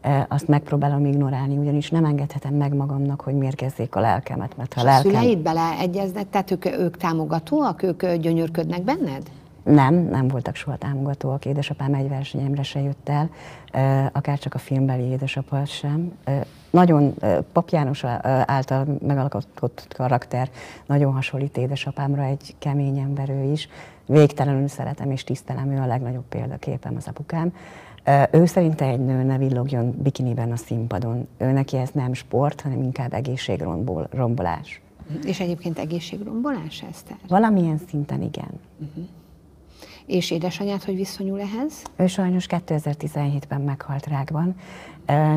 e, 0.01 0.25
azt 0.29 0.47
megpróbálom 0.47 1.05
ignorálni, 1.05 1.58
ugyanis 1.58 1.89
nem 1.89 2.05
engedhetem 2.05 2.53
meg 2.53 2.73
magamnak, 2.73 3.21
hogy 3.21 3.34
mérgezzék 3.34 3.95
a 3.95 3.99
lelkemet. 3.99 4.58
Mert 4.58 4.73
ha 4.73 4.82
és 4.82 4.86
lelkem... 4.86 5.12
a 5.12 5.13
szüleid 5.13 5.39
beleegyeznek, 5.39 6.29
tehát 6.29 6.51
ők, 6.51 6.65
ők 6.65 6.97
támogatóak, 6.97 7.84
ők 7.84 8.13
gyönyörködnek 8.13 8.84
benned? 8.84 9.29
Nem, 9.63 9.95
nem 9.95 10.27
voltak 10.27 10.55
soha 10.55 10.77
támogatóak. 10.77 11.45
Édesapám 11.45 11.93
egy 11.93 12.10
versenyemre 12.10 12.63
se 12.63 12.82
jött 12.82 13.10
el, 13.10 13.29
e, 13.71 14.10
akár 14.13 14.39
csak 14.39 14.53
a 14.53 14.58
filmbeli 14.58 15.03
édesapa 15.03 15.65
sem. 15.65 16.12
E, 16.23 16.45
nagyon 16.69 17.13
Pap 17.53 17.69
János 17.69 18.03
által 18.45 18.86
megalkotott 19.08 19.93
karakter, 19.95 20.49
nagyon 20.86 21.13
hasonlít 21.13 21.58
édesapámra, 21.58 22.23
egy 22.23 22.55
kemény 22.60 22.97
ember 22.97 23.29
ő 23.29 23.51
is 23.51 23.69
végtelenül 24.10 24.67
szeretem 24.67 25.12
és 25.12 25.24
tisztelem, 25.24 25.72
ő 25.72 25.80
a 25.80 25.86
legnagyobb 25.86 26.26
példaképem 26.30 26.95
az 26.95 27.08
apukám. 27.08 27.54
Ő 28.32 28.45
szerinte 28.45 28.86
egy 28.86 29.06
nő 29.06 29.24
ne 29.24 29.38
villogjon 29.38 29.95
bikiniben 30.02 30.52
a 30.52 30.56
színpadon. 30.56 31.28
Ő 31.38 31.52
neki 31.52 31.78
ez 31.78 31.89
nem 31.93 32.13
sport, 32.13 32.62
hanem 32.62 32.82
inkább 32.82 33.13
egészségrombolás. 33.13 34.82
És 35.24 35.39
egyébként 35.39 35.80
egészségrombolás, 35.80 36.84
Eszter? 36.89 37.17
Valamilyen 37.28 37.78
szinten 37.88 38.22
igen. 38.22 38.60
Uh-huh. 38.80 39.04
És 40.06 40.32
édesanyád, 40.32 40.84
hogy 40.84 40.95
viszonyul 40.95 41.39
ehhez? 41.39 41.84
Ő 41.95 42.08
sajnos 42.08 42.45
2017-ben 42.50 43.62
meghalt 43.62 44.08
rákban. 44.08 44.56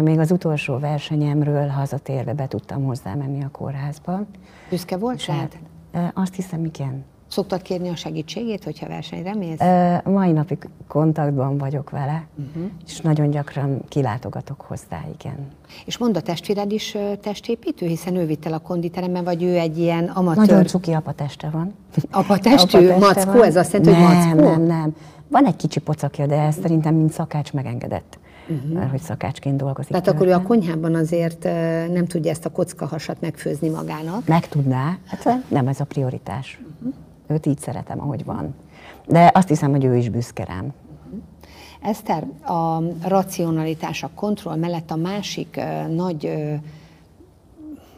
Még 0.00 0.18
az 0.18 0.30
utolsó 0.30 0.78
versenyemről 0.78 1.68
hazatérve 1.68 2.34
be 2.34 2.46
tudtam 2.46 2.84
hozzá 2.84 3.14
menni 3.14 3.44
a 3.44 3.48
kórházba. 3.50 4.20
Büszke 4.70 4.96
volt 4.96 5.24
rád? 5.24 5.58
Azt 6.14 6.34
hiszem, 6.34 6.64
igen. 6.64 7.04
Szoktad 7.32 7.62
kérni 7.62 7.88
a 7.88 7.96
segítségét, 7.96 8.64
hogyha 8.64 8.88
versenyre 8.88 9.34
mész? 9.34 9.60
E, 9.60 10.02
mai 10.04 10.32
napig 10.32 10.68
kontaktban 10.86 11.58
vagyok 11.58 11.90
vele, 11.90 12.26
uh-huh. 12.36 12.70
és 12.86 13.00
nagyon 13.00 13.30
gyakran 13.30 13.82
kilátogatok 13.88 14.60
hozzá, 14.60 15.04
igen. 15.18 15.48
És 15.84 15.98
mond 15.98 16.16
a 16.16 16.20
testvéred 16.20 16.72
is 16.72 16.96
testépítő, 17.20 17.86
hiszen 17.86 18.16
ő 18.16 18.26
vitt 18.26 18.46
el 18.46 18.52
a 18.52 18.58
konditeremben, 18.58 19.24
vagy 19.24 19.42
ő 19.42 19.56
egy 19.56 19.78
ilyen 19.78 20.04
amatőr? 20.04 20.46
Nagyon 20.46 20.66
cuki 20.66 20.92
apateste 20.92 21.50
van. 21.50 21.74
Apatestű? 22.10 22.88
apa 22.88 22.98
mackó? 22.98 23.32
Van. 23.32 23.44
Ez 23.44 23.56
azt 23.56 23.72
jelenti, 23.72 23.94
hogy 23.94 24.14
mackó? 24.14 24.40
Nem, 24.40 24.50
nem, 24.50 24.62
nem. 24.62 24.96
Van 25.28 25.46
egy 25.46 25.56
kicsi 25.56 25.80
pocakja, 25.80 26.26
de 26.26 26.40
ezt 26.40 26.60
szerintem 26.60 26.94
mint 26.94 27.12
szakács 27.12 27.52
megengedett 27.52 28.18
uh-huh. 28.48 28.72
mert 28.72 28.90
hogy 28.90 29.00
szakácsként 29.00 29.56
dolgozik. 29.56 29.90
Tehát 29.90 30.08
akkor 30.08 30.26
ő 30.26 30.32
a 30.32 30.42
konyhában 30.42 30.94
azért 30.94 31.44
nem 31.92 32.06
tudja 32.06 32.30
ezt 32.30 32.44
a 32.44 32.50
kockahasat 32.50 33.20
megfőzni 33.20 33.68
magának? 33.68 34.26
Meg 34.26 34.48
tudná, 34.48 34.98
hát 35.06 35.48
nem 35.48 35.68
ez 35.68 35.80
a 35.80 35.84
prioritás. 35.84 36.60
Uh-huh. 36.78 36.94
Őt 37.32 37.46
így 37.46 37.58
szeretem, 37.58 38.00
ahogy 38.00 38.24
van. 38.24 38.54
De 39.06 39.30
azt 39.34 39.48
hiszem, 39.48 39.70
hogy 39.70 39.84
ő 39.84 39.96
is 39.96 40.08
büszke 40.08 40.44
rám. 40.44 40.72
Eszter, 41.80 42.26
a 42.42 42.82
racionalitás, 43.08 44.02
a 44.02 44.10
kontroll 44.14 44.56
mellett 44.56 44.90
a 44.90 44.96
másik 44.96 45.60
nagy 45.88 46.42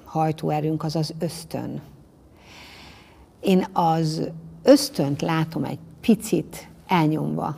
hajtóerőnk 0.04 0.84
az 0.84 0.96
az 0.96 1.14
ösztön. 1.18 1.80
Én 3.40 3.66
az 3.72 4.30
ösztönt 4.62 5.22
látom 5.22 5.64
egy 5.64 5.78
picit 6.00 6.68
elnyomva 6.86 7.56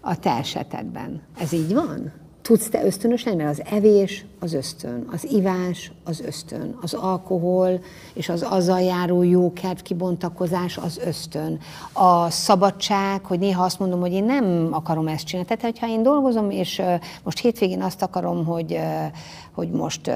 a 0.00 0.18
te 0.18 0.30
esetedben. 0.30 1.22
Ez 1.38 1.52
így 1.52 1.74
van? 1.74 2.12
Tudsz 2.44 2.68
te 2.68 2.84
ösztönös 2.84 3.24
lenni, 3.24 3.42
mert 3.42 3.58
az 3.58 3.66
evés 3.70 4.24
az 4.40 4.52
ösztön, 4.52 5.06
az 5.12 5.24
ivás 5.32 5.92
az 6.04 6.20
ösztön, 6.20 6.76
az 6.80 6.94
alkohol 6.94 7.80
és 8.14 8.28
az 8.28 8.42
azzal 8.42 8.80
járó 8.80 9.22
jó 9.22 9.52
kedv 9.52 9.82
kibontakozás 9.82 10.76
az 10.76 10.98
ösztön. 10.98 11.58
A 11.92 12.30
szabadság, 12.30 13.24
hogy 13.24 13.38
néha 13.38 13.64
azt 13.64 13.78
mondom, 13.78 14.00
hogy 14.00 14.12
én 14.12 14.24
nem 14.24 14.68
akarom 14.70 15.08
ezt 15.08 15.26
csinálni. 15.26 15.48
Tehát, 15.48 15.62
hogyha 15.62 15.88
én 15.88 16.02
dolgozom, 16.02 16.50
és 16.50 16.82
most 17.22 17.38
hétvégén 17.38 17.82
azt 17.82 18.02
akarom, 18.02 18.44
hogy, 18.44 18.78
hogy 19.52 19.70
most 19.70 20.10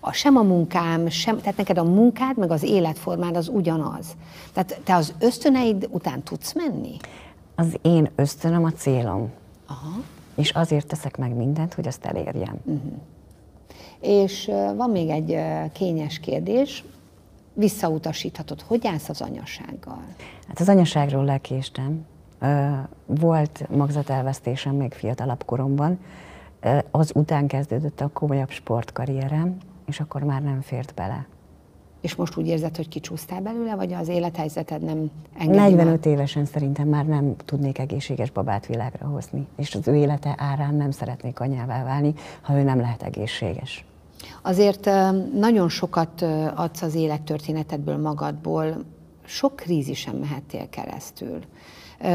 a, 0.00 0.12
sem 0.12 0.36
a 0.36 0.42
munkám, 0.42 1.08
sem, 1.08 1.40
tehát 1.40 1.56
neked 1.56 1.78
a 1.78 1.84
munkád, 1.84 2.36
meg 2.36 2.50
az 2.50 2.62
életformád 2.62 3.36
az 3.36 3.48
ugyanaz. 3.48 4.06
Tehát 4.52 4.80
te 4.84 4.94
az 4.94 5.14
ösztöneid 5.18 5.88
után 5.90 6.22
tudsz 6.22 6.52
menni? 6.52 6.96
Az 7.54 7.78
én 7.82 8.10
ösztönöm 8.16 8.64
a 8.64 8.72
célom. 8.72 9.30
Aha 9.66 10.00
és 10.34 10.50
azért 10.50 10.86
teszek 10.86 11.16
meg 11.16 11.34
mindent, 11.34 11.74
hogy 11.74 11.86
azt 11.86 12.04
elérjem. 12.04 12.56
Uh-huh. 12.64 12.92
És 14.00 14.50
van 14.76 14.90
még 14.90 15.08
egy 15.08 15.38
kényes 15.72 16.18
kérdés, 16.18 16.84
visszautasíthatod. 17.52 18.60
Hogy 18.60 18.86
állsz 18.86 19.08
az 19.08 19.20
anyasággal? 19.20 20.02
Hát 20.48 20.60
az 20.60 20.68
anyaságról 20.68 21.24
lekéstem. 21.24 22.06
Volt 23.06 23.66
magzatelvesztésem 23.70 24.74
még 24.74 24.92
fiatalabb 24.92 25.44
koromban. 25.44 25.98
Az 26.90 27.12
után 27.14 27.46
kezdődött 27.46 28.00
a 28.00 28.08
komolyabb 28.12 28.50
sportkarrierem, 28.50 29.56
és 29.86 30.00
akkor 30.00 30.22
már 30.22 30.42
nem 30.42 30.60
fért 30.60 30.94
bele. 30.94 31.26
És 32.00 32.14
most 32.14 32.36
úgy 32.36 32.46
érzed, 32.46 32.76
hogy 32.76 32.88
kicsúsztál 32.88 33.40
belőle, 33.40 33.74
vagy 33.74 33.92
az 33.92 34.08
élethelyzeted 34.08 34.82
nem 34.82 35.10
engedi 35.38 35.58
45 35.58 36.04
már? 36.04 36.14
évesen 36.14 36.44
szerintem 36.44 36.88
már 36.88 37.06
nem 37.06 37.36
tudnék 37.44 37.78
egészséges 37.78 38.30
babát 38.30 38.66
világra 38.66 39.06
hozni, 39.06 39.46
és 39.56 39.74
az 39.74 39.88
ő 39.88 39.94
élete 39.94 40.34
árán 40.38 40.74
nem 40.74 40.90
szeretnék 40.90 41.40
anyává 41.40 41.84
válni, 41.84 42.14
ha 42.40 42.58
ő 42.58 42.62
nem 42.62 42.80
lehet 42.80 43.02
egészséges. 43.02 43.84
Azért 44.42 44.90
nagyon 45.34 45.68
sokat 45.68 46.22
adsz 46.54 46.82
az 46.82 46.94
élettörténetedből 46.94 47.96
magadból, 47.96 48.84
sok 49.24 49.56
krízisen 49.56 50.14
mehettél 50.14 50.68
keresztül. 50.68 51.38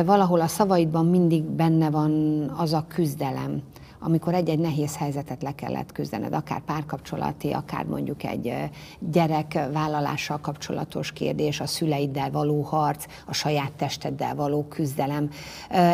valahol 0.05 0.41
a 0.41 0.47
szavaidban 0.47 1.05
mindig 1.05 1.43
benne 1.43 1.89
van 1.89 2.43
az 2.57 2.73
a 2.73 2.85
küzdelem, 2.87 3.61
amikor 4.05 4.33
egy-egy 4.33 4.59
nehéz 4.59 4.97
helyzetet 4.97 5.41
le 5.41 5.55
kellett 5.55 5.91
küzdened, 5.91 6.33
akár 6.33 6.59
párkapcsolati, 6.59 7.51
akár 7.51 7.85
mondjuk 7.85 8.23
egy 8.23 8.53
gyerekvállalással 8.99 10.39
kapcsolatos 10.41 11.11
kérdés, 11.11 11.59
a 11.59 11.65
szüleiddel 11.65 12.31
való 12.31 12.61
harc, 12.61 13.05
a 13.25 13.33
saját 13.33 13.71
testeddel 13.71 14.35
való 14.35 14.63
küzdelem. 14.63 15.29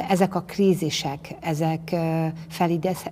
Ezek 0.10 0.36
a 0.36 0.42
krízisek, 0.42 1.36
ezek 1.40 1.96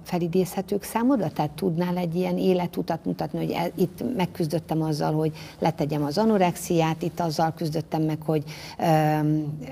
felidézhetők 0.04 0.84
számodra? 0.84 1.30
Tehát 1.30 1.52
tudnál 1.52 1.98
egy 1.98 2.16
ilyen 2.16 2.38
életutat 2.38 3.06
mutatni, 3.06 3.40
hogy 3.40 3.52
e, 3.52 3.72
itt 3.76 4.04
megküzdöttem 4.16 4.82
azzal, 4.82 5.14
hogy 5.14 5.32
letegyem 5.60 6.04
az 6.04 6.18
anorexiát, 6.18 7.02
itt 7.02 7.20
azzal 7.20 7.54
küzdöttem 7.56 8.02
meg, 8.02 8.22
hogy 8.22 8.44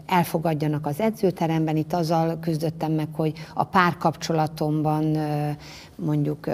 elfogadjanak 0.05 0.85
az 0.85 0.99
edzőteremben, 0.99 1.75
itt 1.75 1.93
azzal 1.93 2.39
küzdöttem 2.39 2.91
meg, 2.91 3.07
hogy 3.11 3.33
a 3.53 3.63
párkapcsolatomban 3.63 5.16
mondjuk 5.95 6.47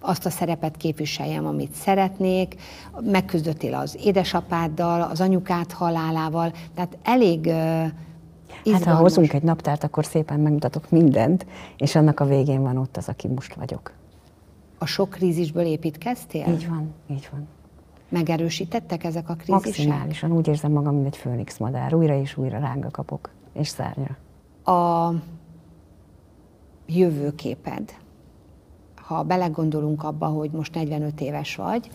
azt 0.00 0.26
a 0.26 0.30
szerepet 0.30 0.76
képviseljem, 0.76 1.46
amit 1.46 1.72
szeretnék, 1.72 2.54
megküzdöttél 3.00 3.74
az 3.74 3.98
édesapáddal, 4.02 5.02
az 5.02 5.20
anyukát 5.20 5.72
halálával, 5.72 6.52
tehát 6.74 6.98
elég 7.02 7.52
Hát 8.72 8.84
ha 8.84 8.94
hozunk 8.94 9.32
egy 9.32 9.42
naptárt, 9.42 9.84
akkor 9.84 10.04
szépen 10.04 10.40
megmutatok 10.40 10.90
mindent, 10.90 11.46
és 11.76 11.94
annak 11.94 12.20
a 12.20 12.24
végén 12.24 12.62
van 12.62 12.76
ott 12.76 12.96
az, 12.96 13.08
aki 13.08 13.28
most 13.28 13.54
vagyok. 13.54 13.92
A 14.78 14.86
sok 14.86 15.10
krízisből 15.10 15.64
építkeztél? 15.64 16.46
Így 16.48 16.68
van, 16.68 16.94
így 17.10 17.28
van. 17.32 17.48
Megerősítettek 18.08 19.04
ezek 19.04 19.28
a 19.28 19.34
krízisek? 19.34 19.64
Maximálisan, 19.64 20.32
úgy 20.32 20.48
érzem 20.48 20.72
magam, 20.72 20.94
mint 20.94 21.06
egy 21.06 21.16
főnix 21.16 21.58
madár. 21.58 21.94
Újra 21.94 22.20
és 22.20 22.36
újra 22.36 22.58
ránga 22.58 22.90
kapok, 22.90 23.30
és 23.52 23.68
szárnyra. 23.68 24.16
A 24.64 25.12
jövőképed, 26.86 27.94
ha 28.94 29.22
belegondolunk 29.22 30.04
abba, 30.04 30.26
hogy 30.26 30.50
most 30.50 30.74
45 30.74 31.20
éves 31.20 31.56
vagy, 31.56 31.90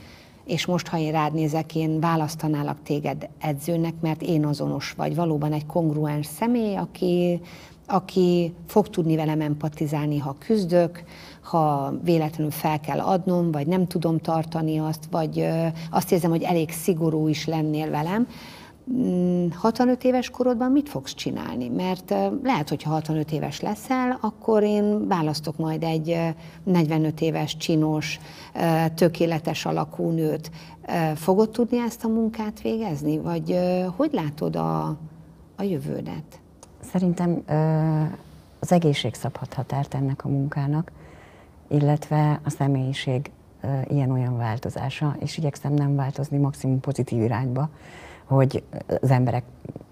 és 0.45 0.65
most, 0.65 0.87
ha 0.87 0.97
én 0.97 1.11
rád 1.11 1.33
nézek, 1.33 1.75
én 1.75 1.99
választanálak 1.99 2.77
téged 2.83 3.29
edzőnek, 3.39 3.93
mert 4.01 4.21
én 4.21 4.45
azonos 4.45 4.91
vagy, 4.91 5.15
valóban 5.15 5.53
egy 5.53 5.65
kongruens 5.65 6.25
személy, 6.25 6.75
aki, 6.75 7.41
aki 7.87 8.53
fog 8.67 8.89
tudni 8.89 9.15
velem 9.15 9.41
empatizálni, 9.41 10.17
ha 10.17 10.35
küzdök, 10.39 11.03
ha 11.41 11.93
véletlenül 12.03 12.51
fel 12.51 12.79
kell 12.79 12.99
adnom, 12.99 13.51
vagy 13.51 13.67
nem 13.67 13.87
tudom 13.87 14.17
tartani 14.17 14.77
azt, 14.77 15.07
vagy 15.11 15.47
azt 15.91 16.11
érzem, 16.11 16.29
hogy 16.29 16.43
elég 16.43 16.71
szigorú 16.71 17.27
is 17.27 17.45
lennél 17.45 17.89
velem, 17.89 18.27
65 19.53 20.03
mm, 20.03 20.07
éves 20.07 20.29
korodban 20.29 20.71
mit 20.71 20.89
fogsz 20.89 21.13
csinálni? 21.13 21.69
Mert 21.69 22.13
lehet, 22.43 22.69
hogy 22.69 22.83
ha 22.83 22.91
65 22.91 23.31
éves 23.31 23.59
leszel, 23.59 24.17
akkor 24.21 24.63
én 24.63 25.07
választok 25.07 25.57
majd 25.57 25.83
egy 25.83 26.19
45 26.63 27.21
éves 27.21 27.57
csinos, 27.57 28.19
tökéletes 28.95 29.65
alakú 29.65 30.09
nőt. 30.09 30.51
Fogod 31.15 31.49
tudni 31.49 31.77
ezt 31.77 32.03
a 32.03 32.07
munkát 32.07 32.61
végezni? 32.61 33.17
Vagy 33.17 33.59
hogy 33.95 34.13
látod 34.13 34.55
a, 34.55 34.85
a 35.55 35.63
jövődet? 35.63 36.39
Szerintem 36.91 37.43
az 38.59 38.71
egészség 38.71 39.13
szabhat 39.13 39.53
határt 39.53 39.93
ennek 39.93 40.25
a 40.25 40.29
munkának, 40.29 40.91
illetve 41.67 42.39
a 42.43 42.49
személyiség 42.49 43.31
ilyen-olyan 43.87 44.37
változása, 44.37 45.15
és 45.19 45.37
igyekszem 45.37 45.73
nem 45.73 45.95
változni 45.95 46.37
maximum 46.37 46.79
pozitív 46.79 47.21
irányba, 47.21 47.69
hogy 48.35 48.63
az 49.01 49.11
emberek 49.11 49.43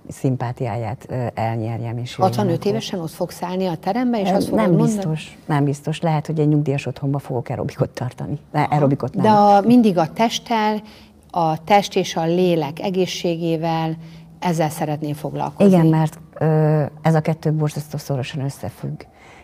szimpátiáját 0.08 1.08
elnyerjem. 1.34 1.98
És 1.98 2.16
65 2.16 2.66
évesen 2.66 3.00
ott 3.00 3.12
fogsz 3.12 3.44
állni 3.44 3.66
a 3.66 3.76
terembe, 3.76 4.20
és 4.22 4.30
azt 4.30 4.52
Nem 4.52 4.76
biztos, 4.76 5.04
mondani? 5.04 5.26
nem 5.46 5.64
biztos. 5.64 6.00
Lehet, 6.00 6.26
hogy 6.26 6.40
egy 6.40 6.48
nyugdíjas 6.48 6.86
otthonba 6.86 7.20
fogok 7.20 7.50
aerobikot 7.50 7.90
tartani. 7.90 8.40
De 8.52 8.60
aerobikot 8.60 9.14
nem. 9.14 9.24
De 9.24 9.30
a, 9.30 9.62
mindig 9.62 9.98
a 9.98 10.14
testtel, 10.14 10.82
a 11.32 11.64
test 11.64 11.96
és 11.96 12.16
a 12.16 12.26
lélek 12.26 12.80
egészségével, 12.80 13.98
ezzel 14.40 14.70
szeretném 14.70 15.14
foglalkozni. 15.14 15.74
Igen, 15.74 15.86
mert 15.86 16.20
ö, 16.40 16.84
ez 17.02 17.16
a 17.16 17.22
kettő 17.22 17.52
borzasztó 17.52 17.98
szorosan 17.98 18.44
összefügg. 18.44 19.02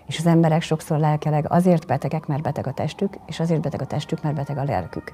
És 0.07 0.17
az 0.17 0.25
emberek 0.25 0.61
sokszor 0.61 0.99
lelkeleg 0.99 1.45
azért 1.49 1.87
betegek, 1.87 2.25
mert 2.25 2.41
beteg 2.41 2.67
a 2.67 2.71
testük, 2.71 3.17
és 3.27 3.39
azért 3.39 3.61
beteg 3.61 3.81
a 3.81 3.85
testük, 3.85 4.23
mert 4.23 4.35
beteg 4.35 4.57
a 4.57 4.63
lelkük. 4.63 5.13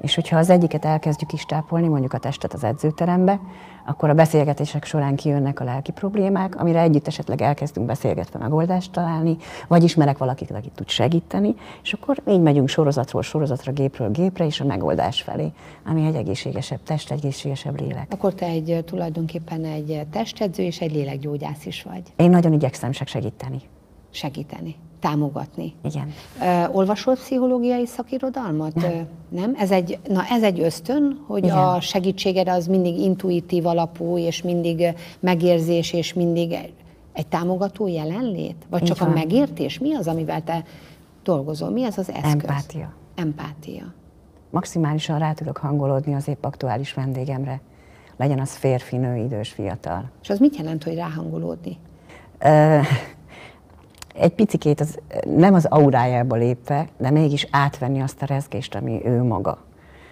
És 0.00 0.14
hogyha 0.14 0.38
az 0.38 0.50
egyiket 0.50 0.84
elkezdjük 0.84 1.32
is 1.32 1.44
tápolni, 1.44 1.88
mondjuk 1.88 2.12
a 2.12 2.18
testet 2.18 2.52
az 2.52 2.64
edzőterembe, 2.64 3.40
akkor 3.86 4.08
a 4.08 4.14
beszélgetések 4.14 4.84
során 4.84 5.16
kijönnek 5.16 5.60
a 5.60 5.64
lelki 5.64 5.92
problémák, 5.92 6.60
amire 6.60 6.80
együtt 6.80 7.06
esetleg 7.06 7.42
elkezdünk 7.42 7.86
beszélgetve 7.86 8.38
megoldást 8.38 8.92
találni, 8.92 9.36
vagy 9.68 9.82
ismerek 9.82 10.18
valakit, 10.18 10.50
aki 10.50 10.70
tud 10.74 10.88
segíteni, 10.88 11.54
és 11.82 11.92
akkor 11.92 12.22
így 12.28 12.40
megyünk 12.40 12.68
sorozatról 12.68 13.22
sorozatra, 13.22 13.72
gépről 13.72 14.10
gépre, 14.10 14.46
és 14.46 14.60
a 14.60 14.64
megoldás 14.64 15.22
felé, 15.22 15.52
ami 15.86 16.06
egy 16.06 16.14
egészségesebb 16.14 16.82
test, 16.82 17.10
egy 17.10 17.18
egészségesebb 17.18 17.80
lélek. 17.80 18.06
Akkor 18.10 18.34
te 18.34 18.46
egy 18.46 18.82
tulajdonképpen 18.86 19.64
egy 19.64 20.06
testedző 20.10 20.62
és 20.62 20.80
egy 20.80 20.92
lélekgyógyász 20.92 21.66
is 21.66 21.82
vagy. 21.82 22.02
Én 22.16 22.30
nagyon 22.30 22.52
igyekszem 22.52 22.92
segíteni. 22.92 23.60
Segíteni 24.10 24.76
támogatni. 25.00 25.74
Igen. 25.84 26.12
Uh, 26.40 26.76
olvasol 26.76 27.14
pszichológiai 27.14 27.86
szakirodalmat? 27.86 28.74
Nem. 28.74 29.06
nem? 29.28 29.54
Ez 29.58 29.70
egy, 29.70 29.98
na 30.08 30.22
ez 30.30 30.42
egy 30.42 30.60
ösztön, 30.60 31.24
hogy 31.26 31.44
Igen. 31.44 31.56
a 31.56 31.80
segítséged 31.80 32.48
az 32.48 32.66
mindig 32.66 32.98
intuitív 32.98 33.66
alapú, 33.66 34.18
és 34.18 34.42
mindig 34.42 34.94
megérzés, 35.20 35.92
és 35.92 36.14
mindig 36.14 36.52
egy 37.12 37.26
támogató 37.26 37.86
jelenlét? 37.86 38.66
Vagy 38.70 38.82
Így 38.82 38.88
csak 38.88 38.98
van. 38.98 39.08
a 39.08 39.12
megértés? 39.12 39.78
Mi 39.78 39.94
az, 39.94 40.06
amivel 40.06 40.42
te 40.42 40.64
dolgozol? 41.22 41.70
Mi 41.70 41.84
az 41.84 41.98
az 41.98 42.10
eszköz? 42.10 42.32
Empátia. 42.32 42.92
Empátia. 43.14 43.94
Maximálisan 44.50 45.18
rá 45.18 45.32
tudok 45.32 45.56
hangolódni 45.56 46.14
az 46.14 46.28
épp 46.28 46.44
aktuális 46.44 46.94
vendégemre. 46.94 47.60
Legyen 48.16 48.40
az 48.40 48.54
férfi, 48.54 48.96
nő, 48.96 49.16
idős, 49.16 49.48
fiatal. 49.48 50.10
És 50.22 50.30
az 50.30 50.38
mit 50.38 50.56
jelent, 50.56 50.84
hogy 50.84 50.94
ráhangolódni? 50.94 51.78
Egy 54.18 54.34
picikét 54.34 54.80
az, 54.80 54.98
nem 55.24 55.54
az 55.54 55.64
aurájába 55.64 56.36
lépve, 56.36 56.88
de 56.98 57.10
mégis 57.10 57.46
átvenni 57.50 58.00
azt 58.00 58.22
a 58.22 58.26
rezgést, 58.26 58.74
ami 58.74 59.00
ő 59.04 59.22
maga. 59.22 59.58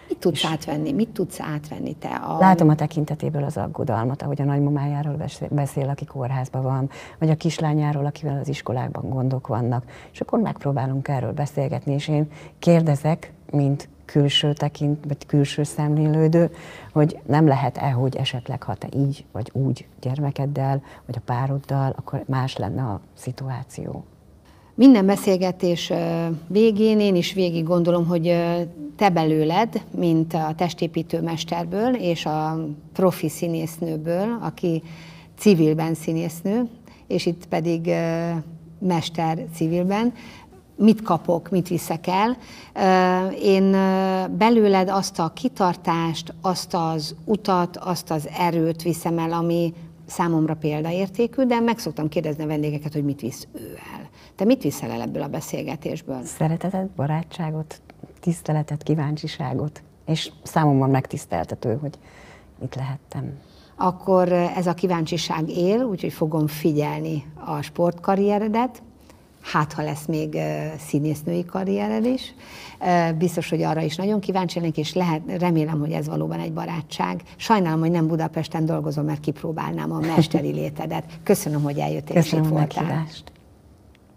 Mit 0.08 0.18
tudsz 0.18 0.36
és 0.36 0.46
átvenni? 0.46 0.92
Mit 0.92 1.08
tudsz 1.08 1.40
átvenni 1.40 1.94
te? 1.94 2.08
A... 2.08 2.38
Látom 2.38 2.68
a 2.68 2.74
tekintetéből 2.74 3.44
az 3.44 3.56
aggodalmat, 3.56 4.22
ahogy 4.22 4.40
a 4.40 4.44
nagymamájáról 4.44 5.16
beszél, 5.50 5.88
aki 5.88 6.04
kórházban 6.04 6.62
van, 6.62 6.90
vagy 7.18 7.30
a 7.30 7.34
kislányáról, 7.34 8.06
akivel 8.06 8.38
az 8.40 8.48
iskolákban 8.48 9.08
gondok 9.08 9.46
vannak. 9.46 9.84
És 10.12 10.20
akkor 10.20 10.38
megpróbálunk 10.38 11.08
erről 11.08 11.32
beszélgetni, 11.32 11.92
és 11.92 12.08
én 12.08 12.28
kérdezek, 12.58 13.32
mint 13.50 13.88
külső 14.06 14.52
tekint, 14.52 15.04
vagy 15.08 15.26
külső 15.26 15.62
szemlélődő, 15.62 16.50
hogy 16.92 17.18
nem 17.26 17.46
lehet-e, 17.46 17.90
hogy 17.90 18.16
esetleg 18.16 18.62
ha 18.62 18.74
te 18.74 18.88
így 18.96 19.24
vagy 19.32 19.50
úgy 19.52 19.86
gyermekeddel, 20.00 20.82
vagy 21.06 21.14
a 21.18 21.22
pároddal, 21.24 21.94
akkor 21.96 22.24
más 22.26 22.56
lenne 22.56 22.82
a 22.82 23.00
szituáció. 23.14 24.04
Minden 24.74 25.06
beszélgetés 25.06 25.92
végén 26.46 27.00
én 27.00 27.16
is 27.16 27.32
végig 27.32 27.64
gondolom, 27.64 28.06
hogy 28.06 28.44
te 28.96 29.10
belőled, 29.10 29.82
mint 29.90 30.34
a 30.34 30.54
testépítő 30.56 31.22
mesterből 31.22 31.94
és 31.94 32.26
a 32.26 32.66
profi 32.92 33.28
színésznőből, 33.28 34.38
aki 34.40 34.82
civilben 35.38 35.94
színésznő, 35.94 36.68
és 37.06 37.26
itt 37.26 37.46
pedig 37.46 37.90
mester 38.78 39.44
civilben, 39.54 40.12
mit 40.76 41.02
kapok, 41.02 41.50
mit 41.50 41.68
viszek 41.68 42.06
el. 42.06 42.36
Én 43.42 43.70
belőled 44.36 44.88
azt 44.88 45.18
a 45.18 45.32
kitartást, 45.34 46.34
azt 46.40 46.74
az 46.74 47.14
utat, 47.24 47.76
azt 47.76 48.10
az 48.10 48.28
erőt 48.38 48.82
viszem 48.82 49.18
el, 49.18 49.32
ami 49.32 49.74
számomra 50.06 50.54
példaértékű, 50.54 51.42
de 51.42 51.60
meg 51.60 51.78
szoktam 51.78 52.08
kérdezni 52.08 52.44
a 52.44 52.46
vendégeket, 52.46 52.92
hogy 52.92 53.04
mit 53.04 53.20
visz 53.20 53.46
ő 53.52 53.78
el. 53.94 54.08
Te 54.34 54.44
mit 54.44 54.62
viszel 54.62 54.90
el 54.90 55.00
ebből 55.00 55.22
a 55.22 55.28
beszélgetésből? 55.28 56.22
Szeretetet, 56.24 56.88
barátságot, 56.88 57.80
tiszteletet, 58.20 58.82
kíváncsiságot, 58.82 59.82
és 60.06 60.30
számomra 60.42 60.86
megtiszteltető, 60.86 61.78
hogy 61.80 61.98
itt 62.62 62.74
lehettem. 62.74 63.38
Akkor 63.76 64.32
ez 64.32 64.66
a 64.66 64.74
kíváncsiság 64.74 65.50
él, 65.50 65.82
úgyhogy 65.82 66.12
fogom 66.12 66.46
figyelni 66.46 67.24
a 67.44 67.62
sportkarrieredet, 67.62 68.82
hát 69.52 69.72
ha 69.72 69.82
lesz 69.82 70.04
még 70.06 70.38
színésznői 70.88 71.44
karriered 71.44 72.04
is. 72.04 72.34
Biztos, 73.18 73.48
hogy 73.48 73.62
arra 73.62 73.80
is 73.80 73.96
nagyon 73.96 74.20
kíváncsi 74.20 74.58
lennék, 74.58 74.76
és 74.76 74.92
lehet, 74.92 75.22
remélem, 75.38 75.78
hogy 75.78 75.92
ez 75.92 76.06
valóban 76.06 76.40
egy 76.40 76.52
barátság. 76.52 77.22
Sajnálom, 77.36 77.80
hogy 77.80 77.90
nem 77.90 78.06
Budapesten 78.06 78.66
dolgozom, 78.66 79.04
mert 79.04 79.20
kipróbálnám 79.20 79.92
a 79.92 80.00
mesteri 80.00 80.52
létedet. 80.52 81.04
Köszönöm, 81.22 81.62
hogy 81.62 81.78
eljöttél 81.78 82.14
Köszönöm 82.14 82.44
és 82.44 82.50
itt 82.50 82.56
voltál. 82.56 83.06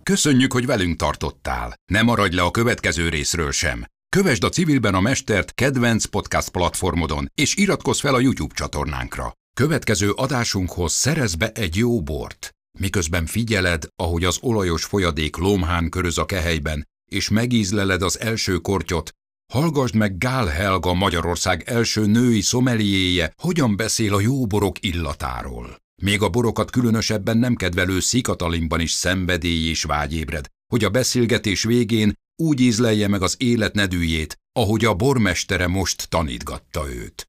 Köszönjük, 0.03 0.53
hogy 0.53 0.65
velünk 0.65 0.95
tartottál. 0.95 1.73
Ne 1.91 2.01
maradj 2.01 2.35
le 2.35 2.41
a 2.41 2.51
következő 2.51 3.09
részről 3.09 3.51
sem. 3.51 3.85
Kövesd 4.15 4.43
a 4.43 4.49
Civilben 4.49 4.95
a 4.95 4.99
Mestert 4.99 5.53
kedvenc 5.53 6.05
podcast 6.05 6.49
platformodon, 6.49 7.31
és 7.35 7.55
iratkozz 7.55 7.99
fel 7.99 8.13
a 8.13 8.19
YouTube 8.19 8.53
csatornánkra. 8.53 9.33
Következő 9.53 10.11
adásunkhoz 10.11 10.93
szerez 10.93 11.35
be 11.35 11.51
egy 11.53 11.75
jó 11.75 12.01
bort, 12.01 12.49
miközben 12.79 13.25
figyeled, 13.25 13.87
ahogy 13.95 14.23
az 14.23 14.37
olajos 14.41 14.83
folyadék 14.83 15.35
lomhán 15.35 15.89
köröz 15.89 16.17
a 16.17 16.25
kehelyben, 16.25 16.87
és 17.11 17.29
megízleled 17.29 18.01
az 18.01 18.19
első 18.19 18.57
kortyot, 18.57 19.11
hallgassd 19.53 19.95
meg 19.95 20.17
Gál 20.17 20.45
Helga 20.45 20.93
Magyarország 20.93 21.63
első 21.65 22.05
női 22.05 22.41
szomeliéje, 22.41 23.33
hogyan 23.41 23.75
beszél 23.75 24.13
a 24.13 24.19
jó 24.19 24.45
borok 24.45 24.83
illatáról. 24.83 25.75
Még 26.01 26.21
a 26.21 26.29
borokat 26.29 26.71
különösebben 26.71 27.37
nem 27.37 27.55
kedvelő 27.55 27.99
Szikatalimban 27.99 28.79
is 28.79 28.91
szenvedély 28.91 29.69
és 29.69 29.83
vágy 29.83 30.13
ébred, 30.13 30.45
hogy 30.71 30.83
a 30.83 30.89
beszélgetés 30.89 31.63
végén 31.63 32.13
úgy 32.35 32.59
ízlelje 32.59 33.07
meg 33.07 33.21
az 33.21 33.35
élet 33.37 33.73
nedűjét, 33.73 34.37
ahogy 34.51 34.85
a 34.85 34.93
bormestere 34.93 35.67
most 35.67 36.09
tanítgatta 36.09 36.89
őt. 36.93 37.15